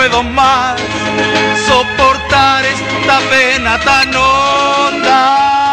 puedo 0.09 0.23
más 0.23 0.79
soportar 1.67 2.63
esta 2.67 3.21
pena 3.31 3.81
tan 3.81 4.15
honda 4.15 5.64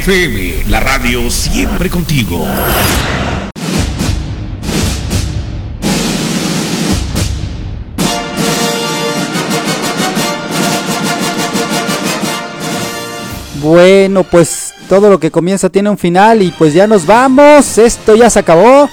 FM, 0.00 0.70
la 0.70 0.80
radio 0.80 1.28
siempre 1.28 1.90
contigo. 1.90 2.42
Bueno, 13.60 14.24
pues 14.24 14.72
todo 14.88 15.10
lo 15.10 15.20
que 15.20 15.30
comienza 15.30 15.68
tiene 15.68 15.90
un 15.90 15.98
final 15.98 16.40
y 16.40 16.50
pues 16.52 16.72
ya 16.72 16.86
nos 16.86 17.04
vamos. 17.04 17.76
Esto 17.76 18.16
ya 18.16 18.30
se 18.30 18.38
acabó. 18.38 18.88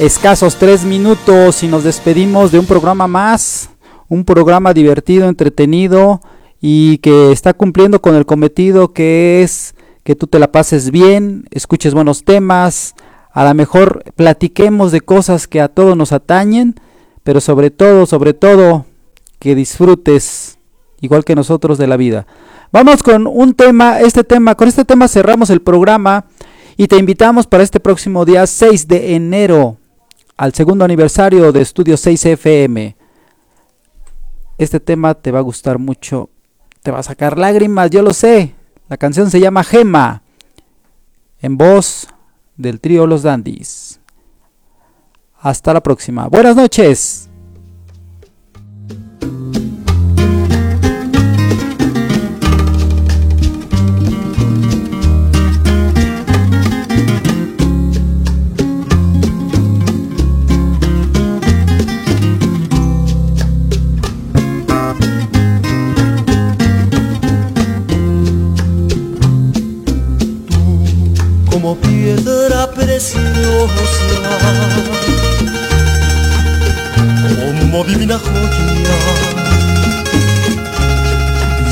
Escasos 0.00 0.56
tres 0.56 0.82
minutos 0.82 1.62
y 1.62 1.68
nos 1.68 1.84
despedimos 1.84 2.50
de 2.50 2.58
un 2.58 2.66
programa 2.66 3.06
más. 3.06 3.70
Un 4.08 4.24
programa 4.24 4.74
divertido, 4.74 5.28
entretenido 5.28 6.20
y 6.60 6.98
que 6.98 7.30
está 7.30 7.54
cumpliendo 7.54 8.02
con 8.02 8.16
el 8.16 8.26
cometido 8.26 8.92
que 8.92 9.44
es 9.44 9.75
que 10.06 10.14
tú 10.14 10.28
te 10.28 10.38
la 10.38 10.52
pases 10.52 10.92
bien, 10.92 11.46
escuches 11.50 11.92
buenos 11.92 12.22
temas, 12.22 12.94
a 13.32 13.44
lo 13.44 13.52
mejor 13.54 14.04
platiquemos 14.14 14.92
de 14.92 15.00
cosas 15.00 15.48
que 15.48 15.60
a 15.60 15.66
todos 15.66 15.96
nos 15.96 16.12
atañen, 16.12 16.76
pero 17.24 17.40
sobre 17.40 17.72
todo, 17.72 18.06
sobre 18.06 18.32
todo, 18.32 18.86
que 19.40 19.56
disfrutes 19.56 20.58
igual 21.00 21.24
que 21.24 21.34
nosotros 21.34 21.76
de 21.76 21.88
la 21.88 21.96
vida. 21.96 22.24
Vamos 22.70 23.02
con 23.02 23.26
un 23.26 23.54
tema, 23.54 23.98
este 23.98 24.22
tema, 24.22 24.54
con 24.54 24.68
este 24.68 24.84
tema 24.84 25.08
cerramos 25.08 25.50
el 25.50 25.60
programa 25.60 26.26
y 26.76 26.86
te 26.86 26.98
invitamos 26.98 27.48
para 27.48 27.64
este 27.64 27.80
próximo 27.80 28.24
día 28.24 28.46
6 28.46 28.86
de 28.86 29.16
enero 29.16 29.76
al 30.36 30.54
segundo 30.54 30.84
aniversario 30.84 31.50
de 31.50 31.62
Estudio 31.62 31.96
6 31.96 32.26
FM. 32.26 32.96
Este 34.56 34.78
tema 34.78 35.14
te 35.14 35.32
va 35.32 35.40
a 35.40 35.42
gustar 35.42 35.80
mucho, 35.80 36.30
te 36.84 36.92
va 36.92 37.00
a 37.00 37.02
sacar 37.02 37.36
lágrimas, 37.36 37.90
yo 37.90 38.02
lo 38.02 38.12
sé. 38.12 38.54
La 38.88 38.96
canción 38.96 39.30
se 39.30 39.40
llama 39.40 39.64
Gema, 39.64 40.22
en 41.40 41.56
voz 41.56 42.06
del 42.56 42.80
trío 42.80 43.06
Los 43.06 43.22
Dandies. 43.22 44.00
Hasta 45.40 45.72
la 45.72 45.82
próxima. 45.82 46.28
Buenas 46.28 46.54
noches. 46.54 47.25
Como 77.76 77.84
divina 77.84 78.18
joya, 78.18 78.96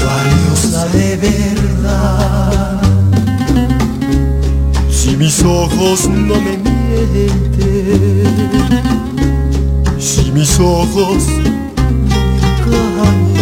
valiosa 0.04 0.86
de 0.88 1.16
verdad. 1.16 2.80
Si 4.90 5.16
mis 5.16 5.42
ojos 5.42 6.08
no 6.08 6.34
me 6.40 6.58
mienten, 6.58 7.84
si 9.98 10.30
mis 10.32 10.58
ojos 10.60 11.24
no 12.66 12.76
engañan, 12.76 13.33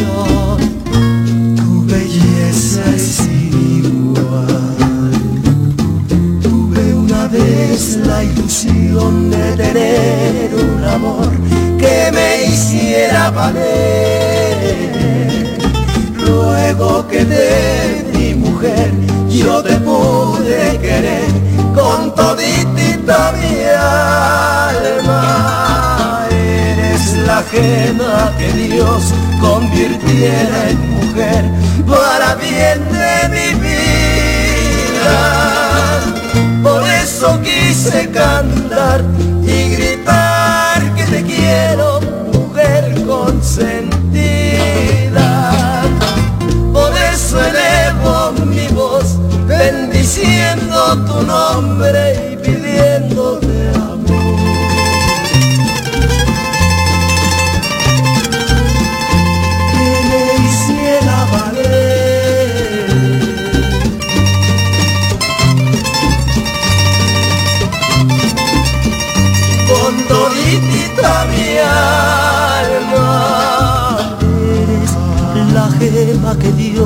toditita 23.12 23.32
mi 23.32 23.64
alma. 24.74 25.20
Eres 26.30 27.16
la 27.26 27.42
gema 27.50 28.32
que 28.38 28.48
Dios 28.52 29.02
convirtiera 29.40 30.70
en 30.70 30.78
mujer 30.90 31.44
para 31.86 32.34
bien 32.36 32.78
de 32.92 33.28
mi 33.34 33.54
vida. 33.60 35.20
Por 36.62 36.82
eso 36.88 37.40
quise 37.42 38.10
cantar 38.10 39.02
y 39.42 39.74
gritar 39.76 40.94
que 40.94 41.04
te 41.04 41.22
quiero, 41.22 42.00
mujer 42.32 42.82
consentida. 43.06 43.82
Por 46.72 46.92
eso 47.12 47.40
elevo 47.40 48.32
mi 48.46 48.68
voz, 48.68 49.18
bendiciendo 49.46 50.96
tu 51.06 51.22
nombre 51.22 52.11